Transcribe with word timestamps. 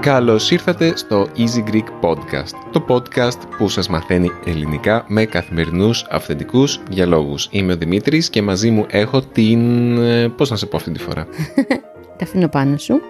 Καλώς 0.00 0.50
ήρθατε 0.50 0.96
στο 0.96 1.28
Easy 1.36 1.70
Greek 1.70 1.84
Podcast, 2.00 2.70
το 2.72 2.84
podcast 2.88 3.38
που 3.58 3.68
σας 3.68 3.88
μαθαίνει 3.88 4.30
ελληνικά 4.44 5.04
με 5.08 5.24
καθημερινούς 5.24 6.06
αυθεντικούς 6.10 6.80
διαλόγους. 6.90 7.48
Είμαι 7.50 7.72
ο 7.72 7.76
Δημήτρης 7.76 8.30
και 8.30 8.42
μαζί 8.42 8.70
μου 8.70 8.86
έχω 8.90 9.22
την... 9.22 9.96
ε, 9.98 10.28
πώς 10.28 10.50
να 10.50 10.56
σε 10.56 10.66
πω 10.66 10.76
αυτή 10.76 10.90
τη 10.90 10.98
φορά; 10.98 11.26
Τα 12.18 12.24
αφήνω 12.24 12.48
πάνω 12.48 12.76
σου. 12.76 13.00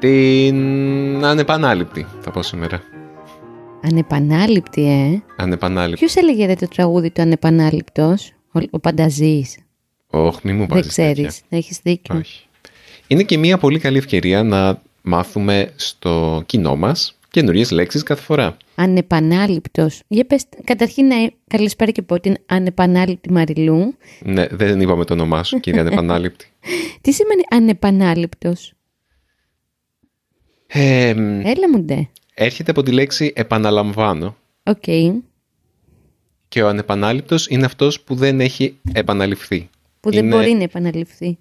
Την 0.00 1.24
ανεπανάληπτη 1.24 2.06
θα 2.20 2.30
πω 2.30 2.42
σήμερα. 2.42 2.82
Ανεπανάληπτη, 3.82 4.86
ε; 4.86 5.22
Ανεπανάληπτη. 5.36 5.98
Ποιος 5.98 6.16
έλεγε 6.16 6.46
ρε, 6.46 6.54
το 6.54 6.68
τραγούδι 6.68 7.10
του 7.10 7.22
Ανεπανάληπτος, 7.22 8.32
ο, 8.52 8.60
ο 8.70 8.78
Πανταζής. 8.78 9.58
Όχι, 10.10 10.38
μη 10.42 10.52
μου 10.52 10.58
Δεν 10.58 10.68
βάζεις 10.68 10.94
τέτοια. 10.94 11.12
ξέρεις, 11.12 11.40
έχεις 11.48 11.80
δίκιο. 11.82 12.16
Όχι. 12.16 12.46
Είναι 13.06 13.22
και 13.22 13.38
μια 13.38 13.58
πολύ 13.58 13.78
καλή 13.78 13.98
ευκαιρία 13.98 14.42
να 14.42 14.82
μάθουμε 15.02 15.72
στο 15.76 16.42
κοινό 16.46 16.76
μας 16.76 17.18
καινούριες 17.30 17.70
λέξεις 17.70 18.02
κάθε 18.02 18.22
φορά. 18.22 18.56
Ανεπανάληπτος. 18.74 20.02
Για 20.08 20.24
πες, 20.24 20.44
καταρχήν 20.64 21.06
να 21.06 21.16
καλησπέρα 21.46 21.90
και 21.90 22.02
πω 22.02 22.20
την 22.20 22.36
ανεπανάληπτη 22.46 23.32
Μαριλού. 23.32 23.94
Ναι, 24.22 24.46
δεν 24.46 24.80
είπαμε 24.80 25.04
το 25.04 25.12
όνομά 25.12 25.42
σου, 25.42 25.60
κύριε 25.60 25.80
Ανεπανάληπτη. 25.80 26.46
Τι 27.02 27.12
σημαίνει 27.12 27.42
ανεπανάληπτος. 27.50 28.72
Ε, 30.72 31.14
μ, 31.14 31.40
Έλα 31.46 31.68
μου 31.72 31.80
ντε. 31.80 32.08
έρχεται 32.34 32.70
από 32.70 32.82
τη 32.82 32.92
λέξη 32.92 33.32
επαναλαμβάνω 33.36 34.36
Οκ. 34.62 34.82
και 36.48 36.62
ο 36.62 36.68
ανεπανάληπτος 36.68 37.46
είναι 37.48 37.64
αυτός 37.64 38.00
που 38.00 38.14
δεν 38.14 38.40
έχει 38.40 38.76
επαναληφθεί. 38.92 39.68
Που 40.00 40.10
δεν 40.10 40.24
Είναι- 40.24 40.36
μπορεί 40.36 40.52
να 40.52 40.62
επαναληφθεί. 40.62 41.38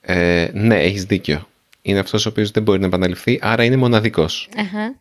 Ε, 0.00 0.48
ναι, 0.52 0.82
έχεις 0.82 1.04
δίκιο. 1.04 1.48
Είναι 1.82 1.98
αυτός 1.98 2.26
ο 2.26 2.28
οποίος 2.28 2.50
δεν 2.50 2.62
μπορεί 2.62 2.80
να 2.80 2.86
επαναληφθεί, 2.86 3.38
άρα 3.42 3.64
είναι 3.64 3.76
μοναδικός. 3.76 4.48
Αχα. 4.56 4.98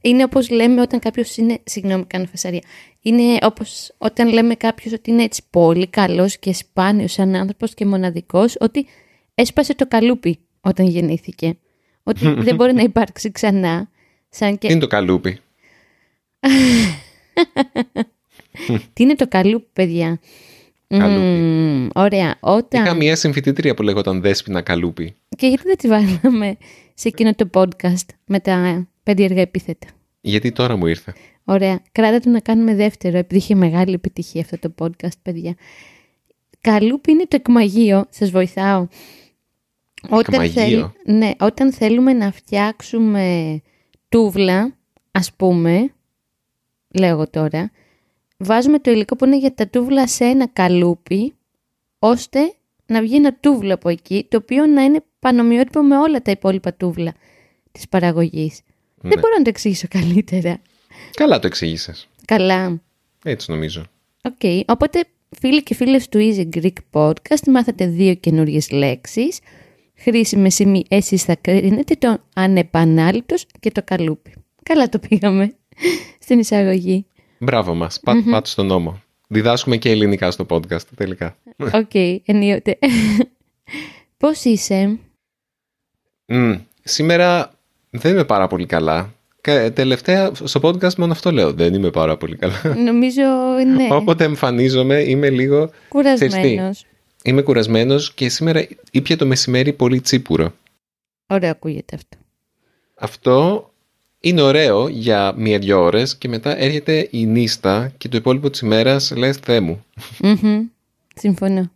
Είναι 0.00 0.22
όπως 0.24 0.50
λέμε 0.50 0.80
όταν 0.80 0.98
κάποιος 1.00 1.36
είναι, 1.36 1.58
συγγνώμη 1.64 2.04
κάνω 2.04 2.24
φασαρία, 2.26 2.62
είναι 3.02 3.36
όπως 3.42 3.92
όταν 3.98 4.28
λέμε 4.32 4.54
κάποιος 4.54 4.92
ότι 4.92 5.10
είναι 5.10 5.22
έτσι 5.22 5.42
πολύ 5.50 5.86
καλός 5.86 6.38
και 6.38 6.52
σπάνιος 6.54 7.12
σαν 7.12 7.34
άνθρωπος 7.34 7.74
και 7.74 7.86
μοναδικός, 7.86 8.56
ότι 8.60 8.86
έσπασε 9.34 9.74
το 9.74 9.86
καλούπι 9.88 10.38
όταν 10.60 10.86
γεννήθηκε. 10.86 11.56
Ότι 12.02 12.34
δεν 12.34 12.54
μπορεί 12.54 12.72
να 12.72 12.82
υπάρξει 12.82 13.30
ξανά. 13.30 13.90
Σαν 14.28 14.58
και... 14.58 14.66
Τι 14.66 14.72
είναι 14.72 14.82
το 14.82 14.86
καλούπι; 14.86 15.38
Τι 18.92 19.02
είναι 19.02 19.14
το 19.14 19.28
καλούπι, 19.28 19.66
παιδιά; 19.72 20.20
Καλούπι. 20.88 21.26
Μμμ, 21.26 21.88
ωραία. 21.94 22.36
Όταν... 22.40 22.84
Είχα 22.84 22.94
μια 22.94 23.16
συμφιτήτρια 23.16 23.74
που 23.74 23.82
λέγονταν 23.82 24.20
Δέσποινα 24.20 24.62
Καλούπι. 24.62 25.14
Και 25.36 25.46
γιατί 25.46 25.62
δεν 25.66 25.76
τη 25.76 25.88
βάλαμε 25.88 26.56
σε 26.94 27.08
εκείνο 27.08 27.34
το 27.34 27.50
podcast 27.54 28.06
με 28.26 28.40
τα 28.40 28.86
περίεργα 29.02 29.40
επίθετα; 29.40 29.86
Γιατί 30.20 30.52
τώρα 30.52 30.76
μου 30.76 30.86
ήρθε. 30.86 31.14
Ωραία. 31.44 31.82
Κράτα 31.92 32.20
το 32.20 32.30
να 32.30 32.40
κάνουμε 32.40 32.74
δεύτερο, 32.74 33.18
επειδή 33.18 33.40
είχε 33.40 33.54
μεγάλη 33.54 33.92
επιτυχία 33.92 34.40
αυτό 34.40 34.58
το 34.58 34.74
podcast, 34.78 35.18
παιδιά. 35.22 35.54
Καλούπι 36.60 37.10
είναι 37.10 37.26
το 37.28 37.36
εκμαγείο. 37.36 38.06
Σας 38.10 38.30
βοηθάω. 38.30 38.86
Εκμαγείο; 40.10 40.92
ναι, 41.04 41.30
όταν 41.38 41.72
θέλουμε 41.72 42.12
να 42.12 42.32
φτιάξουμε 42.32 43.60
τούβλα, 44.08 44.76
ας 45.10 45.32
πούμε, 45.32 45.92
λέω 46.94 47.08
εγώ 47.08 47.28
τώρα, 47.28 47.70
βάζουμε 48.36 48.78
το 48.78 48.90
υλικό 48.90 49.16
που 49.16 49.24
είναι 49.24 49.38
για 49.38 49.54
τα 49.54 49.68
τούβλα 49.68 50.06
σε 50.06 50.24
ένα 50.24 50.46
καλούπι, 50.46 51.34
ώστε 51.98 52.54
να 52.86 53.00
βγει 53.00 53.14
ένα 53.14 53.34
τούβλο 53.40 53.74
από 53.74 53.88
εκεί, 53.88 54.26
το 54.28 54.36
οποίο 54.36 54.66
να 54.66 54.82
είναι 54.82 55.04
πανομοιότυπο 55.18 55.82
με 55.82 55.98
όλα 55.98 56.22
τα 56.22 56.30
υπόλοιπα 56.30 56.74
τούβλα 56.74 57.14
της 57.72 57.88
παραγωγής. 57.88 58.60
Ναι. 59.00 59.10
Δεν 59.10 59.18
μπορώ 59.18 59.36
να 59.36 59.42
το 59.42 59.48
εξηγήσω 59.48 59.86
καλύτερα. 59.90 60.60
Καλά 61.14 61.38
το 61.38 61.46
εξήγησε. 61.46 61.94
Καλά. 62.24 62.80
Έτσι 63.24 63.50
νομίζω. 63.50 63.84
Οκ, 64.22 64.66
οπότε 64.66 65.04
φίλοι 65.38 65.62
και 65.62 65.74
φίλες 65.74 66.08
του 66.08 66.18
Easy 66.18 66.48
Greek 66.56 66.72
Podcast 66.92 67.46
μάθατε 67.46 67.86
δύο 67.86 68.14
καινούριες 68.14 68.70
λέξεις. 68.70 69.38
Χρήσιμες 70.02 70.54
ή 70.54 70.64
μη 70.64 70.84
εσείς 70.88 71.22
θα 71.24 71.36
κρίνετε 71.40 71.94
το 71.98 72.18
ανεπανάληπτος 72.34 73.46
και 73.60 73.70
το 73.70 73.82
καλούπι. 73.84 74.32
Καλά 74.62 74.88
το 74.88 74.98
πήγαμε 74.98 75.54
στην 76.18 76.38
εισαγωγή. 76.38 77.06
Μπράβο 77.38 77.74
μας. 77.74 78.00
Πά, 78.00 78.14
Πάτε 78.30 78.48
στον 78.48 78.66
νόμο. 78.66 79.02
Διδάσκουμε 79.28 79.76
και 79.76 79.90
ελληνικά 79.90 80.30
στο 80.30 80.46
podcast 80.50 80.82
τελικά. 80.96 81.36
Οκ, 81.72 81.94
ενίοτε. 82.24 82.78
Πώς 84.16 84.44
είσαι; 84.44 84.98
Μμ, 86.26 86.52
σήμερα 86.82 87.50
δεν 87.90 88.12
είμαι 88.12 88.24
πάρα 88.24 88.46
πολύ 88.46 88.66
καλά. 88.66 89.14
Κα- 89.40 89.72
Τελευταία 89.72 90.30
στο 90.44 90.60
podcast 90.62 90.94
μόνο 90.94 91.12
αυτό 91.12 91.32
λέω. 91.32 91.52
Δεν 91.52 91.74
είμαι 91.74 91.90
πάρα 91.90 92.16
πολύ 92.16 92.36
καλά. 92.36 92.62
Νομίζω 92.84 93.22
ναι, 93.76 93.88
Όποτε 93.94 94.24
εμφανίζομαι 94.24 95.00
είμαι 95.00 95.30
λίγο... 95.30 95.70
κουρασμένος. 95.88 96.84
Είμαι 97.24 97.42
κουρασμένος 97.42 98.14
και 98.14 98.28
σήμερα 98.28 98.66
ήπια 98.90 99.16
το 99.16 99.26
μεσημέρι 99.26 99.72
πολύ 99.72 100.00
τσίπουρο. 100.00 100.54
Ωραίο 101.26 101.50
ακούγεται 101.50 101.96
αυτό. 101.96 102.16
Αυτό 102.94 103.66
είναι 104.20 104.42
ωραίο 104.42 104.88
για 104.88 105.34
μία-δυο 105.36 105.82
ώρες 105.82 106.16
και 106.16 106.28
μετά 106.28 106.58
έρχεται 106.58 107.08
η 107.10 107.26
νύστα 107.26 107.92
και 107.98 108.08
το 108.08 108.16
υπόλοιπο 108.16 108.50
της 108.50 108.60
ημέρας 108.60 109.10
λες 109.16 109.36
«Θεέ 109.36 109.60
μου». 109.60 109.84
Μμμ, 110.20 110.66
Συμφωνώ. 111.14 111.70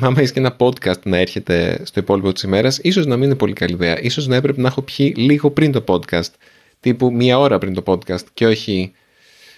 Άμα 0.00 0.18
έχεις 0.18 0.32
και 0.32 0.38
ένα 0.38 0.56
podcast 0.58 1.02
να 1.04 1.16
έρχεται 1.16 1.80
στο 1.84 2.00
υπόλοιπο 2.00 2.32
της 2.32 2.42
ημέρας, 2.42 2.78
ίσως 2.78 3.06
να 3.06 3.16
μην 3.16 3.24
είναι 3.24 3.34
πολύ 3.34 3.52
καλή 3.52 3.72
ιδέα. 3.72 4.00
Ίσως 4.00 4.26
να 4.26 4.36
έπρεπε 4.36 4.60
να 4.60 4.68
έχω 4.68 4.82
πιει 4.82 5.14
λίγο 5.16 5.50
πριν 5.50 5.72
το 5.72 5.84
podcast. 5.86 6.30
Τύπου 6.80 7.12
μία 7.12 7.38
ώρα 7.38 7.58
πριν 7.58 7.74
το 7.74 7.82
podcast 7.86 8.24
και 8.34 8.46
όχι 8.46 8.92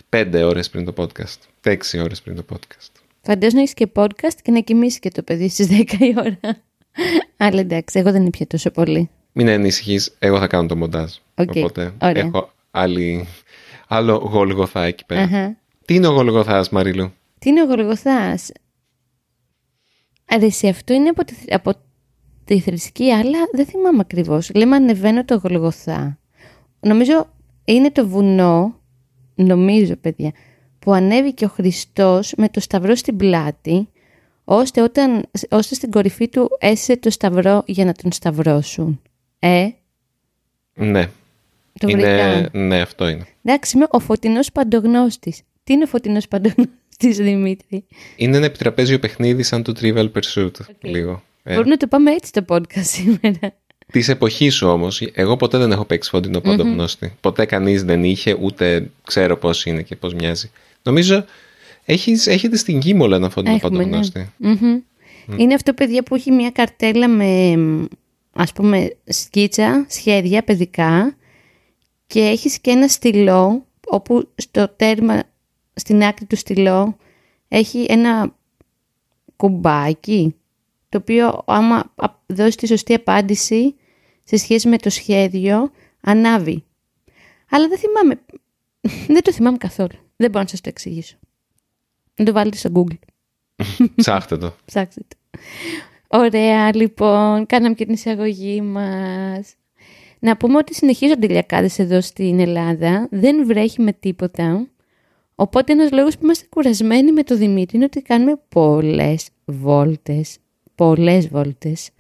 πέντε 0.09 0.43
ώρες 0.43 0.71
πριν 0.71 0.85
το 0.85 0.93
podcast. 0.97 1.39
Έξι 1.63 1.99
ώρες 1.99 2.23
πριν 2.23 2.37
το 2.37 2.45
podcast. 2.53 3.06
Φαντάζομαι 3.27 3.57
να 3.57 3.61
έχεις 3.61 3.75
και 3.75 3.89
podcast 3.95 4.41
και 4.43 4.51
να 4.51 4.61
κοιμήσει 4.61 4.99
και 4.99 5.11
το 5.11 5.23
παιδί 5.23 5.49
στις 5.49 5.69
10 5.71 5.93
η 5.99 6.15
ώρα. 6.19 6.39
Αλλά 7.37 7.61
εντάξει, 7.61 7.99
εγώ 7.99 8.13
δεν 8.13 8.27
ήπια 8.27 8.47
τόσο 8.47 8.71
πολύ. 8.71 9.11
Μην 9.33 9.49
ανησυχείς, 9.49 10.15
εγώ 10.19 10.39
θα 10.39 10.47
κάνω 10.47 10.69
το 10.69 10.77
μοντάζ. 10.77 11.13
Οκ, 11.35 11.51
Οπότε 11.57 11.95
ωραία. 12.03 12.25
έχω 12.25 12.51
άλλη, 12.71 13.27
άλλο 13.89 14.17
γολγοθά 14.17 14.85
εκεί 14.85 15.05
πέρα. 15.05 15.23
Αχα. 15.23 15.57
Τι 15.85 15.95
είναι 15.95 16.07
ο 16.07 16.13
γολγοθάς, 16.13 16.69
Μαρίλου; 16.69 17.13
Τι 17.39 17.49
είναι 17.49 17.63
ο 17.63 17.65
Γολγοθάς; 17.65 18.51
Αρέσει, 20.25 20.69
αυτό 20.69 20.93
είναι 20.95 21.09
από 21.09 21.25
τη, 21.25 21.35
από 21.49 21.73
τη 22.45 22.61
θρησκεία, 22.61 23.19
αλλά 23.19 23.39
δεν 23.53 23.67
θυμάμαι 23.67 23.99
ακριβώς. 24.01 24.51
Λέμε 24.55 24.77
ανεβαίνω 24.77 25.25
το 25.25 25.41
Γολγοθά. 25.45 26.19
Νομίζω 26.81 27.27
είναι 27.65 27.91
το 27.91 28.09
βουνό, 28.09 28.81
νομίζω 29.35 29.97
παιδιά, 29.97 30.33
που 30.87 30.93
ανέβηκε 30.95 31.45
ο 31.45 31.49
Χριστός 31.49 32.33
με 32.37 32.49
το 32.49 32.61
σταυρό 32.61 32.95
στην 32.95 33.17
πλάτη, 33.17 33.89
ώστε, 34.45 34.81
όταν, 34.83 35.25
ώστε 35.51 35.75
στην 35.75 35.91
κορυφή 35.91 36.29
του 36.29 36.51
έσαι 36.61 36.97
το 36.97 37.11
σταυρό 37.11 37.63
για 37.67 37.85
να 37.85 37.93
τον 37.93 38.13
σταυρώσουν. 38.13 39.03
Ε, 39.39 39.69
Ναι. 40.75 41.09
το 41.81 41.89
είναι, 41.89 42.03
βρήκα. 42.03 42.49
ναι, 42.59 42.81
αυτό 42.81 43.09
είναι. 43.09 43.27
Εντάξει, 43.43 43.77
είμαι 43.77 43.87
ο 43.91 43.99
φωτεινός 43.99 44.53
παντογνώστης. 44.53 45.43
Τι 45.65 45.73
είναι 45.73 45.83
ο 45.85 45.87
φωτεινός 45.87 46.29
παντογνώστης, 46.29 47.17
Δημήτρη; 47.17 47.85
Είναι 48.17 48.37
ένα 48.37 48.47
επιτραπέζιο 48.47 48.99
παιχνίδι 48.99 49.43
σαν 49.43 49.63
το 49.63 49.73
Trivial 49.81 50.11
Pursuit. 50.13 50.51
Λίγο. 50.81 51.23
Ε, 51.43 51.53
Μπορούμε 51.55 51.71
να 51.71 51.77
το 51.77 51.87
πάμε 51.87 52.11
έτσι 52.13 52.33
το 52.33 52.45
podcast 52.49 52.81
σήμερα. 52.97 53.55
Της 53.93 54.09
εποχής 54.09 54.55
σου 54.55 54.69
όμως, 54.69 55.01
εγώ 55.13 55.37
ποτέ 55.37 55.59
δεν 55.59 55.73
έχω 55.73 55.85
παίξει 55.85 56.11
φωτεινό 56.11 56.41
παντογνώστη. 56.41 57.17
Ποτέ 57.21 57.45
κανείς 57.45 57.85
δεν 57.85 58.05
είχε, 58.05 58.37
ούτε 58.41 58.91
ξέρω 59.05 59.37
πώς 59.37 59.67
είναι 59.67 59.83
και 59.83 59.97
πώς 59.97 60.15
μοιάζει. 60.15 60.51
Νομίζω 60.83 61.25
έχεις, 61.85 62.27
έχετε 62.27 62.57
στην 62.57 62.81
Κίμολα 62.81 63.17
ένα 63.17 63.31
φωτεινό 63.31 63.55
Έχουμε, 63.55 63.77
ναι. 63.77 63.83
παντογνώστη. 63.85 64.33
Μμμ. 64.37 64.81
Είναι 65.37 65.55
αυτό, 65.55 65.73
παιδιά, 65.73 66.03
που 66.03 66.15
έχει 66.15 66.31
μια 66.31 66.51
καρτέλα 66.51 67.09
με, 67.09 67.57
μ, 67.57 67.85
ας 68.33 68.53
πούμε, 68.53 68.97
σκίτσα, 69.05 69.87
σχέδια 69.89 70.43
παιδικά 70.43 71.17
και 72.07 72.21
έχεις 72.21 72.59
και 72.59 72.71
ένα 72.71 72.89
στυλό 72.89 73.67
όπου 73.87 74.29
στο 74.35 74.69
τέρμα, 74.69 75.23
στην 75.75 76.05
άκρη 76.05 76.25
του 76.25 76.37
στυλό 76.37 76.97
έχει 77.49 77.87
ένα 77.89 78.35
κουμπάκι 79.37 80.35
το 80.89 80.99
οποίο 80.99 81.43
άμα 81.47 81.93
α- 81.95 82.15
δώσει 82.27 82.57
τη 82.57 82.67
σωστή 82.67 82.95
απάντηση 82.95 83.75
σε 84.25 84.37
σχέση 84.37 84.69
με 84.69 84.79
το 84.79 84.91
σχέδιο 84.91 85.71
ανάβει. 86.01 86.65
Αλλά 87.51 87.69
δεν 87.69 87.79
θυμάμαι, 87.79 88.21
δεν 89.15 89.23
το 89.23 89.33
θυμάμαι 89.33 89.57
καθόλου. 89.57 89.99
Δεν 90.17 90.31
μπορώ 90.31 90.43
να 90.43 90.49
σας 90.49 90.61
το 90.61 90.69
εξηγήσω. 90.69 91.17
Να 92.15 92.25
το 92.25 92.33
βάλετε 92.33 92.57
στο 92.57 92.71
Google. 92.75 92.99
Ψάχτε 93.95 94.37
το. 94.37 94.55
Ψάξτε 94.65 95.01
το. 95.09 95.39
Ωραία, 96.09 96.77
λοιπόν. 96.77 97.47
Κάναμε 97.47 97.75
και 97.75 97.85
την 97.85 97.95
εισαγωγή 97.95 98.61
μας. 98.61 99.55
Να 100.19 100.37
πούμε 100.37 100.57
ότι 100.57 100.75
συνεχίζονται 100.75 101.27
οι 101.27 101.29
λιακάδες 101.29 101.79
εδώ 101.79 102.01
στην 102.01 102.41
Ελλάδα. 102.41 103.09
Δεν 103.11 103.47
βρέχει 103.47 103.83
με 103.83 103.93
τίποτα. 103.93 104.67
Οπότε 105.35 105.73
ένας 105.73 105.91
λόγος 105.91 106.15
που 106.15 106.25
είμαστε 106.25 106.47
κουρασμένοι 106.51 107.13
με 107.13 107.23
το 107.23 107.37
Δημήτρη 107.37 107.77
είναι 107.77 107.85
ότι 107.85 108.03
κάνουμε 108.03 108.41
πολλές 108.49 109.29
βόλτες. 109.45 110.39
Πολλές 110.77 111.29
βόλτες. 111.29 111.91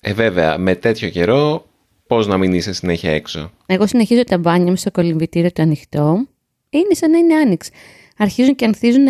Ε, 0.00 0.12
βέβαια, 0.12 0.58
με 0.58 0.74
τέτοιο 0.74 1.08
καιρό, 1.08 1.66
πώς 2.06 2.26
να 2.26 2.36
μην 2.36 2.52
είσαι 2.52 2.72
συνέχεια 2.72 3.10
έξω; 3.10 3.50
Εγώ 3.66 3.86
συνεχίζω 3.86 4.24
τα 4.24 4.38
μπάνια 4.38 4.70
μου 4.70 4.76
στο 4.76 4.90
κολυμβητήριο 4.90 5.52
το 5.52 5.62
ανοιχτό. 5.62 6.26
Είναι 6.70 6.94
σαν 6.94 7.10
να 7.10 7.18
είναι 7.18 7.34
άνοιξη. 7.34 7.70
Αρχίζουν 8.16 8.54
και 8.54 8.64
ανθίζουν 8.64 9.06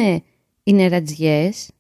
οι 0.63 0.73
νερατζιές. 0.73 1.71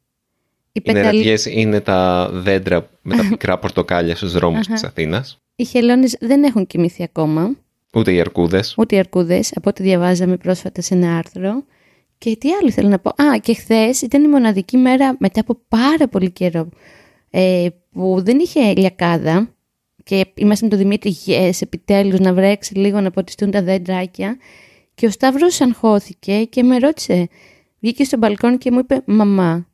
Οι, 0.73 0.83
οι 0.85 0.93
νερατζιές 0.93 1.47
είναι 1.47 1.81
τα 1.81 2.31
δέντρα 2.33 2.89
με 3.03 3.17
τα 3.17 3.27
πικρά 3.31 3.59
πορτοκάλια 3.59 4.17
στους 4.17 4.33
δρόμους 4.33 4.67
της 4.67 4.85
Αθήνας. 4.85 5.39
Οι 5.57 5.65
χελώνες 5.65 6.17
δεν 6.21 6.45
έχουν 6.45 6.67
κοιμηθεί 6.67 7.03
ακόμα. 7.03 7.57
Ούτε 7.95 8.13
οι 8.13 8.21
αρκούδες. 8.21 8.75
Ούτε 8.79 8.97
οι 8.97 8.99
αρκούδες, 8.99 9.53
από 9.55 9.69
ό,τι 9.69 9.83
διαβάζαμε 9.83 10.37
πρόσφατα 10.37 10.81
σε 10.81 10.95
ένα 10.95 11.17
άρθρο. 11.17 11.65
Και 12.19 12.37
τι 12.37 12.49
άλλο 12.61 12.71
θέλω 12.71 12.89
να 12.89 12.99
πω. 12.99 13.09
Α, 13.09 13.39
και 13.43 13.55
χθες 13.55 14.03
ήταν 14.03 14.25
η 14.25 14.29
μοναδική 14.29 14.77
μέρα 14.77 15.17
μετά 15.19 15.41
από 15.41 15.59
πάρα 15.69 16.09
πολύ 16.09 16.31
καιρό 16.31 16.69
ε, 17.31 17.67
που 17.91 18.23
δεν 18.23 18.39
είχε 18.39 18.73
λιακάδα 18.73 19.55
και 20.05 20.27
είμαστε 20.35 20.65
με 20.65 20.71
τον 20.71 20.79
Δημήτρη 20.79 21.17
yes, 21.27 21.51
επιτέλους 21.61 22.19
να 22.19 22.35
βρέξει 22.35 22.75
λίγο 22.75 23.01
να 23.01 23.11
ποτιστούν 23.11 23.51
τα 23.51 23.63
δέντρακια 23.63 24.37
και 24.95 25.07
ο 25.07 25.11
Σταύρος 25.11 25.61
αγχώθηκε 25.61 26.45
και 26.45 26.63
με 26.63 26.79
ρώτησε, 26.79 27.29
βγήκε 27.81 28.05
στο 28.05 28.17
μπαλκόνι 28.17 28.59
και 28.59 28.71
μου 28.71 28.79
είπε 28.79 29.03
«Μαμά, 29.07 29.69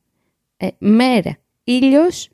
ε, 0.57 0.69
μέρα, 0.79 1.39
ήλιος, 1.65 2.29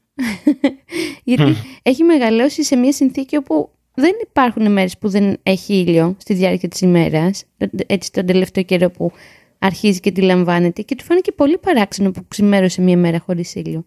γιατί 1.24 1.54
έχει 1.82 2.02
μεγαλώσει 2.02 2.64
σε 2.64 2.76
μια 2.76 2.92
συνθήκη 2.92 3.36
όπου 3.36 3.70
δεν 3.94 4.12
υπάρχουν 4.28 4.72
μέρες 4.72 4.98
που 4.98 5.08
δεν 5.08 5.36
έχει 5.42 5.74
ήλιο 5.74 6.16
στη 6.18 6.34
διάρκεια 6.34 6.68
της 6.68 6.80
ημέρας, 6.80 7.44
έτσι 7.86 8.12
τον 8.12 8.26
τελευταίο 8.26 8.62
καιρό 8.62 8.90
που 8.90 9.12
αρχίζει 9.58 10.00
και 10.00 10.10
τη 10.10 10.20
λαμβάνεται 10.20 10.82
και 10.82 10.94
του 10.94 11.04
φάνηκε 11.04 11.32
πολύ 11.32 11.58
παράξενο 11.58 12.10
που 12.10 12.24
ξημέρωσε 12.28 12.82
μια 12.82 12.96
μέρα 12.96 13.18
χωρίς 13.18 13.54
ήλιο. 13.54 13.86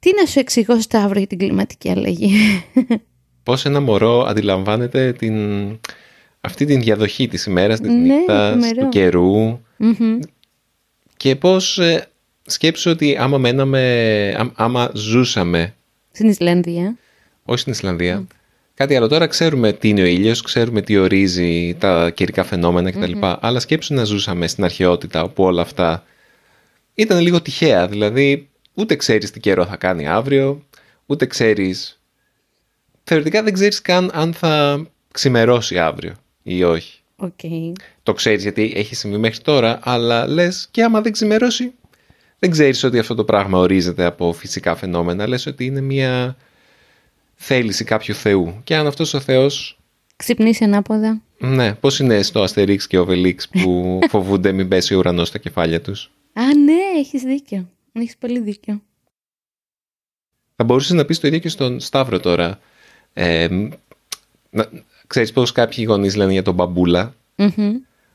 Τι 0.00 0.10
να 0.20 0.26
σου 0.26 0.38
εξηγώ 0.38 0.80
Σταύρο 0.80 1.18
για 1.18 1.26
την 1.26 1.38
κλιματική 1.38 1.90
αλλαγή; 1.90 2.32
Πώς 3.42 3.64
ένα 3.64 3.80
μωρό 3.80 4.24
αντιλαμβάνεται 4.28 5.12
την... 5.12 5.34
αυτή 6.40 6.64
την 6.64 6.80
διαδοχή 6.80 7.28
της 7.28 7.44
ημέρας, 7.44 7.80
της 7.80 7.90
ναι, 7.90 7.96
νύχτας, 7.96 8.72
του 8.78 8.88
καιρου 8.88 9.60
και 11.16 11.36
πώς 11.36 11.78
ε, 11.78 12.08
σκέψου 12.46 12.90
ότι 12.90 13.16
άμα 13.16 13.38
μέναμε, 13.38 14.52
άμα 14.54 14.90
ζούσαμε... 14.94 15.74
Στην 16.12 16.28
Ισλανδία. 16.28 16.96
Όχι 17.44 17.60
στην 17.60 17.72
Ισλανδία. 17.72 18.26
Κάτι 18.74 18.96
άλλο 18.96 19.08
τώρα 19.08 19.26
ξέρουμε 19.26 19.72
τι 19.72 19.88
είναι 19.88 20.02
ο 20.02 20.04
ήλιος, 20.04 20.42
ξέρουμε 20.42 20.82
τι 20.82 20.96
ορίζει 20.96 21.74
τα 21.78 22.10
καιρικά 22.10 22.44
φαινόμενα 22.44 22.90
κτλ. 22.90 23.12
Αλλά 23.40 23.60
σκέψου 23.60 23.94
να 23.94 24.04
ζούσαμε 24.04 24.46
στην 24.46 24.64
αρχαιότητα 24.64 25.22
όπου 25.22 25.44
όλα 25.44 25.62
αυτά 25.62 26.04
ήταν 26.94 27.20
λίγο 27.20 27.42
τυχαία. 27.42 27.88
Δηλαδή 27.88 28.49
ούτε 28.74 28.96
ξέρεις 28.96 29.30
τι 29.30 29.40
καιρό 29.40 29.66
θα 29.66 29.76
κάνει 29.76 30.06
αύριο, 30.08 30.64
ούτε 31.06 31.26
ξέρεις... 31.26 32.00
Θεωρητικά 33.04 33.42
δεν 33.42 33.52
ξέρεις 33.52 33.82
καν 33.82 34.10
αν 34.14 34.32
θα 34.32 34.86
ξημερώσει 35.12 35.78
αύριο 35.78 36.14
ή 36.42 36.62
όχι. 36.64 37.00
Okay. 37.16 37.72
Το 38.02 38.12
ξέρεις 38.12 38.42
γιατί 38.42 38.72
έχει 38.76 38.94
συμβεί 38.94 39.16
μέχρι 39.16 39.38
τώρα, 39.38 39.78
αλλά 39.82 40.26
λες 40.26 40.68
και 40.70 40.82
άμα 40.82 41.00
δεν 41.00 41.12
ξημερώσει, 41.12 41.72
δεν 42.38 42.50
ξέρεις 42.50 42.84
ότι 42.84 42.98
αυτό 42.98 43.14
το 43.14 43.24
πράγμα 43.24 43.58
ορίζεται 43.58 44.04
από 44.04 44.32
φυσικά 44.32 44.76
φαινόμενα. 44.76 45.28
Λες 45.28 45.46
ότι 45.46 45.64
είναι 45.64 45.80
μια 45.80 46.36
θέληση 47.34 47.84
κάποιου 47.84 48.14
Θεού. 48.14 48.60
Και 48.64 48.76
αν 48.76 48.86
αυτός 48.86 49.14
ο 49.14 49.20
Θεός... 49.20 49.78
Ξυπνήσει 50.16 50.64
ανάποδα. 50.64 51.20
Ναι, 51.38 51.74
πώς 51.74 51.98
είναι 51.98 52.22
στο 52.22 52.42
Αστερίξ 52.42 52.86
και 52.86 52.98
ο 52.98 53.04
Βελίξ 53.04 53.48
που 53.48 53.98
φοβούνται 54.10 54.52
μην 54.52 54.68
πέσει 54.68 54.94
ο 54.94 54.98
ουρανός 54.98 55.28
στα 55.28 55.38
κεφάλια 55.38 55.80
τους; 55.80 56.10
Α, 56.32 56.42
ναι, 56.64 56.98
έχεις 56.98 57.22
δίκιο. 57.22 57.68
Έχεις 57.92 58.16
πολύ 58.16 58.40
δίκιο. 58.40 58.82
Θα 60.56 60.64
μπορούσες 60.64 60.90
να 60.92 61.04
πεις 61.04 61.18
το 61.20 61.26
ίδιο 61.26 61.38
και 61.38 61.48
στον 61.48 61.80
Σταύρο 61.80 62.20
τώρα. 62.20 62.60
Ε, 63.12 63.48
να, 64.50 64.68
ξέρεις 65.06 65.32
πώς 65.32 65.52
κάποιοι 65.52 65.84
γονείς 65.88 66.16
λένε 66.16 66.32
για 66.32 66.42
τον 66.42 66.54
μπαμπούλα; 66.54 67.14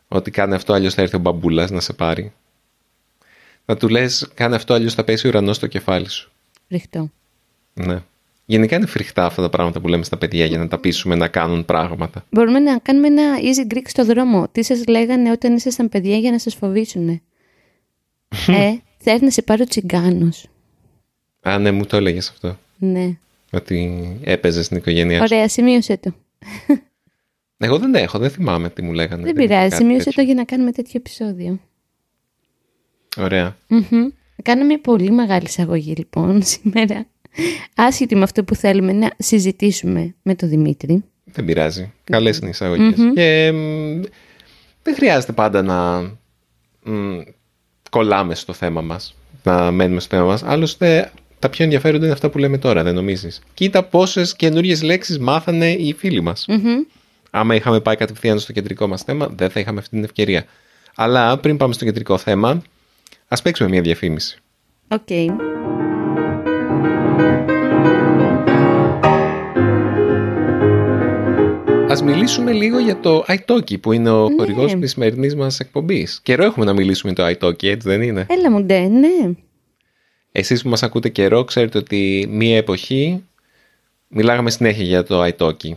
Ότι 0.07 0.31
κάνει 0.31 0.54
αυτό 0.54 0.74
αλλιώς 0.74 0.94
θα 0.94 1.01
έρθει 1.01 1.16
ο 1.16 1.19
μπαμπούλας 1.19 1.72
να 1.72 1.80
σε 1.80 1.94
πάρει. 1.94 2.33
Να 3.66 3.77
του 3.77 3.89
λες 3.89 4.30
κάνει 4.33 4.56
αυτό 4.56 4.74
αλλιώς 4.74 4.94
θα 4.94 5.04
πέσει 5.04 5.25
ο 5.27 5.30
ουρανός 5.30 5.56
στο 5.56 5.68
κεφάλι 5.68 6.10
σου. 6.10 6.31
Φρικτό. 6.68 7.12
Ναι. 7.74 8.04
Γενικά 8.45 8.75
είναι 8.75 8.86
φρικτά 8.86 9.25
αυτά 9.25 9.42
τα 9.42 9.50
πράγματα 9.50 9.80
που 9.80 9.88
λέμε 9.88 10.04
στα 10.04 10.18
παιδιά 10.18 10.45
για 10.45 10.57
να 10.57 10.68
τα 10.68 10.78
πείσουμε 10.78 11.16
να 11.16 11.28
κάνουν 11.28 11.66
πράγματα. 11.66 12.25
Μπορούμε 12.30 12.60
να 12.60 12.78
κάνουμε 12.78 13.07
ένα 13.07 13.38
easy 13.39 13.74
Greek 13.74 13.86
στο 13.86 14.06
δρόμο. 14.06 14.48
Τι 14.51 14.63
σας 14.63 14.86
λέγανε 14.88 15.31
όταν 15.31 15.56
ήσασταν 15.56 15.89
παιδιά 15.89 16.18
για 16.18 16.31
να 16.31 16.39
σας 16.39 16.56
φοβήσουν. 16.56 17.10
ε, 18.48 18.75
θα 19.06 19.12
έρθει 19.12 19.24
να 19.24 19.31
σε 19.31 19.42
πάρει 19.42 19.62
ο 19.62 19.66
τσιγκάνος. 19.66 20.48
Α, 21.42 21.57
ναι, 21.57 21.72
μου 21.72 21.86
το 21.86 21.98
έλεγες 21.98 22.30
αυτό. 22.30 22.57
Ναι. 22.78 23.18
Ότι 23.52 24.02
έπαιζε 24.24 24.63
στην 24.63 24.78
οικογένειά 24.78 25.18
σου. 25.18 25.24
Ωραία, 25.31 25.50
σημείωσε 25.50 25.98
το. 25.98 26.13
Εγώ 27.57 27.80
δεν 27.80 27.96
έχω, 27.96 28.18
δεν 28.18 28.30
θυμάμαι 28.30 28.69
τι 28.69 28.81
μου 28.81 28.94
λέγανε. 28.94 29.24
Δεν 29.24 29.34
πειράζει, 29.34 29.75
σημείωσε 29.75 30.12
το 30.12 30.22
για 30.22 30.34
να 30.34 30.44
κάνουμε 30.44 30.72
τέτοιο 30.72 30.94
επεισόδιο. 30.94 31.60
Ωραία. 33.18 33.56
Mm-hmm. 33.69 34.12
Κάναμε 34.44 34.68
μια 34.68 34.81
πολύ 34.81 35.12
μεγάλη 35.12 35.46
εισαγωγή 35.46 35.94
λοιπόν 35.98 36.44
σήμερα 36.54 37.06
άσχετη 37.75 38.16
με 38.16 38.24
αυτό 38.24 38.44
που 38.44 38.56
θέλουμε 38.56 38.94
να 38.94 39.12
συζητήσουμε 39.18 40.16
με 40.22 40.36
τον 40.36 40.50
Δημήτρη. 40.50 41.04
Δεν 41.24 41.46
πειράζει. 41.46 41.92
Καλές 42.04 42.38
είναι 42.38 42.48
οι 42.48 42.50
εισαγωγε 42.50 42.92
Και 43.13 43.52
δεν 44.81 44.96
χρειάζεται 44.96 45.34
πάντα 45.34 45.62
να 45.62 46.02
μ, 46.92 47.22
κολλάμε 47.95 48.36
στο 48.36 48.53
θέμα 48.53 48.81
μας, 48.81 49.15
να 49.44 49.71
μένουμε 49.71 50.00
στο 50.00 50.15
θέμα 50.15 50.27
μας. 50.27 50.44
Άλλωστε, 50.44 51.12
τα 51.39 51.50
πιο 51.50 51.63
ενδιαφέροντα 51.63 52.03
είναι 52.03 52.13
αυτά 52.13 52.30
που 52.30 52.38
λέμε 52.38 52.57
τώρα, 52.57 52.83
δεν 52.83 52.95
νομίζεις. 52.95 53.42
Κοίτα 53.53 53.83
πόσες 53.83 54.36
καινούριες 54.36 54.81
λέξεις 54.83 55.19
μάθανε 55.19 55.71
οι 55.71 55.94
φίλοι 55.94 56.21
μας. 56.21 56.45
Άμα 57.30 57.56
είχαμε 57.56 57.80
πάει 57.80 57.95
κατευθείαν 57.95 58.39
στο 58.39 58.53
κεντρικό 58.53 58.88
μας 58.88 59.01
θέμα, 59.01 59.27
δεν 59.36 59.50
θα 59.50 59.59
είχαμε 59.59 59.80
αυτή 59.80 59.89
την 59.89 60.03
ευκαιρία. 60.03 60.45
Αλλά 60.95 61.38
πριν 61.38 61.57
πάμε 61.57 61.74
στο 61.74 61.86
κεντρικό 61.86 62.18
θέμα, 62.18 62.62
ας 63.27 63.42
παίξουμε 63.42 63.69
μια 63.69 63.81
διαφήμιση. 63.81 64.38
OK. 64.88 65.01
Okay. 65.07 65.25
Ας 71.95 72.04
μιλήσουμε 72.04 72.52
λίγο 72.52 72.80
για 72.80 72.99
το 72.99 73.25
iTalki 73.28 73.80
που 73.80 73.92
είναι 73.92 74.09
ο 74.09 74.30
ναι. 74.30 74.35
χορηγός 74.35 74.75
της 74.75 74.92
σημερινής 74.92 75.35
μας 75.35 75.59
εκπομπής. 75.59 76.19
Καιρό 76.23 76.44
έχουμε 76.44 76.66
να 76.66 76.73
μιλήσουμε 76.73 77.14
για 77.16 77.25
το 77.25 77.47
iTalki, 77.47 77.64
έτσι 77.64 77.87
δεν 77.87 78.02
είναι; 78.02 78.25
Έλα 78.30 78.52
μου 78.52 78.64
ντε, 78.64 78.80
ναι. 78.80 79.33
Εσείς 80.31 80.61
που 80.61 80.69
μας 80.69 80.83
ακούτε 80.83 81.09
καιρό 81.09 81.44
ξέρετε 81.44 81.78
ότι 81.78 82.28
μία 82.30 82.57
εποχή 82.57 83.23
μιλάγαμε 84.07 84.49
συνέχεια 84.49 84.83
για 84.83 85.04
το 85.04 85.25
iTalki. 85.25 85.71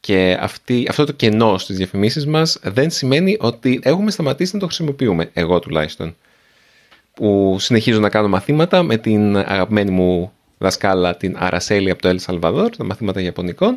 Και 0.00 0.36
αυτή, 0.40 0.86
αυτό 0.88 1.04
το 1.04 1.12
κενό 1.12 1.58
στις 1.58 1.76
διαφημίσεις 1.76 2.26
μας 2.26 2.58
δεν 2.62 2.90
σημαίνει 2.90 3.36
ότι 3.40 3.80
έχουμε 3.82 4.10
σταματήσει 4.10 4.54
να 4.54 4.60
το 4.60 4.66
χρησιμοποιούμε, 4.66 5.30
εγώ 5.32 5.58
τουλάχιστον. 5.58 6.16
Που 7.14 7.56
συνεχίζω 7.58 8.00
να 8.00 8.08
κάνω 8.08 8.28
μαθήματα 8.28 8.82
με 8.82 8.96
την 8.96 9.36
αγαπημένη 9.36 9.90
μου 9.90 10.32
δασκάλα 10.58 11.16
την 11.16 11.36
Αρασέλη 11.38 11.90
από 11.90 12.02
το 12.02 12.08
Ελ 12.08 12.18
Σαλβαδόρ, 12.18 12.76
τα 12.76 12.84
μαθήματα 12.84 13.20
Ιαπωνικών. 13.20 13.76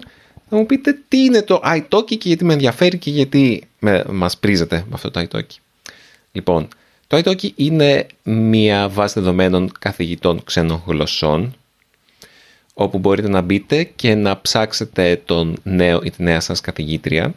Θα 0.50 0.56
μου 0.56 0.66
πείτε 0.66 1.00
τι 1.08 1.18
είναι 1.18 1.42
το 1.42 1.62
iTalki 1.66 2.18
και 2.18 2.28
γιατί 2.28 2.46
με 2.46 2.54
ενδιαφέρει 2.54 2.98
και 2.98 3.10
γιατί 3.10 3.64
με, 3.80 4.04
μας 4.10 4.38
πρίζετε 4.38 4.76
με 4.78 4.92
αυτό 4.94 5.12
το 5.12 5.28
iTalki. 5.30 5.56
Λοιπόν, 6.32 6.68
το 7.08 7.18
iTalki 7.18 7.50
είναι 7.56 8.08
μια 8.24 8.90
βάση 8.90 9.20
δεδομένων 9.20 9.72
καθηγητών 9.80 10.44
ξένων 10.44 10.84
γλωσσών 10.88 11.56
όπου 12.74 12.98
μπορείτε 13.00 13.30
να 13.30 13.42
μπείτε 13.42 13.84
και 13.84 14.16
να 14.16 14.42
ψάξετε 14.42 15.22
τον 15.26 15.58
νέο 15.64 16.02
ή 16.04 16.10
τη 16.10 16.24
νέα 16.24 16.40
σας 16.40 16.62
καθηγήτρια 16.62 17.34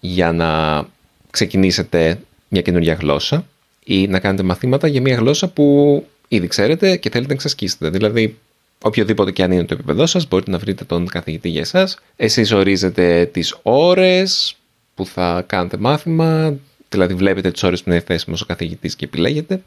για 0.00 0.32
να 0.32 0.82
ξεκινήσετε 1.30 2.20
μια 2.48 2.62
καινούργια 2.62 2.94
γλώσσα 2.94 3.46
ή 3.84 4.06
να 4.06 4.18
κάνετε 4.18 4.42
μαθήματα 4.42 4.86
για 4.86 5.00
μια 5.00 5.16
γλώσσα 5.16 5.48
που 5.48 6.06
ήδη 6.28 6.46
ξέρετε 6.46 6.96
και 6.96 7.10
θέλετε 7.10 7.28
να 7.28 7.34
εξασκήσετε. 7.34 7.90
Δηλαδή, 7.90 8.38
οποιοδήποτε 8.82 9.30
και 9.30 9.42
αν 9.42 9.52
είναι 9.52 9.64
το 9.64 9.74
επίπεδό 9.74 10.06
σας, 10.06 10.28
μπορείτε 10.28 10.50
να 10.50 10.58
βρείτε 10.58 10.84
τον 10.84 11.06
καθηγητή 11.06 11.48
για 11.48 11.60
εσάς. 11.60 11.98
Εσείς 12.16 12.52
ορίζετε 12.52 13.26
τις 13.32 13.56
ώρες 13.62 14.56
που 14.94 15.06
θα 15.06 15.44
κάνετε 15.46 15.76
μάθημα, 15.76 16.56
δηλαδή 16.88 17.14
βλέπετε 17.14 17.50
τις 17.50 17.62
ώρες 17.62 17.82
που 17.82 17.90
είναι 17.90 18.00
θέσιμος 18.00 18.40
ο 18.40 18.46
καθηγητής 18.46 18.96
και 18.96 19.04
επιλέγετε. 19.04 19.62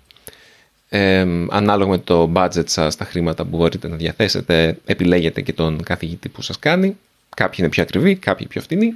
Ε, 0.89 1.25
ανάλογα 1.49 1.89
με 1.89 1.97
το 1.97 2.31
budget 2.35 2.69
σας, 2.69 2.95
τα 2.95 3.05
χρήματα 3.05 3.45
που 3.45 3.57
μπορείτε 3.57 3.87
να 3.87 3.95
διαθέσετε, 3.95 4.77
επιλέγετε 4.85 5.41
και 5.41 5.53
τον 5.53 5.83
καθηγητή 5.83 6.29
που 6.29 6.41
σας 6.41 6.59
κάνει. 6.59 6.97
Κάποιοι 7.35 7.57
είναι 7.59 7.69
πιο 7.69 7.83
ακριβοί, 7.83 8.15
κάποιοι 8.15 8.47
πιο 8.47 8.61
φτηνοί. 8.61 8.93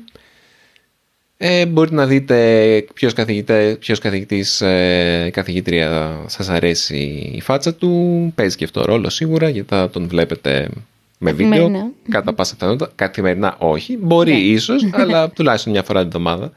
Ε, 1.41 1.65
μπορείτε 1.65 1.96
να 1.96 2.05
δείτε 2.05 2.86
ποιος, 2.93 3.13
καθηγητέ, 3.13 3.77
ποιος 3.79 4.00
καθηγητής, 4.00 4.62
ε, 4.62 5.29
καθηγήτρια 5.34 6.19
σας 6.27 6.50
αρέσει 6.50 7.31
η 7.36 7.41
φάτσα 7.41 7.74
του. 7.74 8.31
Παίζει 8.36 8.55
και 8.55 8.63
αυτό 8.63 8.81
ρόλο 8.81 9.10
σίγουρα 9.10 9.50
γιατί 9.50 9.67
θα 9.67 9.89
τον 9.89 10.08
βλέπετε 10.08 10.69
με 11.17 11.31
βίντεο. 11.31 11.50
Καθημερινά. 11.51 11.91
Κατά 12.10 12.34
πάσα 12.34 12.53
πιθανότητα. 12.53 12.91
Καθημερινά 12.96 13.55
όχι. 13.60 13.98
Μπορεί 13.98 14.31
Ναι. 14.31 14.38
ίσως, 14.38 14.89
αλλά 15.01 15.29
τουλάχιστον 15.29 15.72
μια 15.72 15.84
φορά 15.84 16.00
την 16.00 16.08
εβδομάδα. 16.08 16.51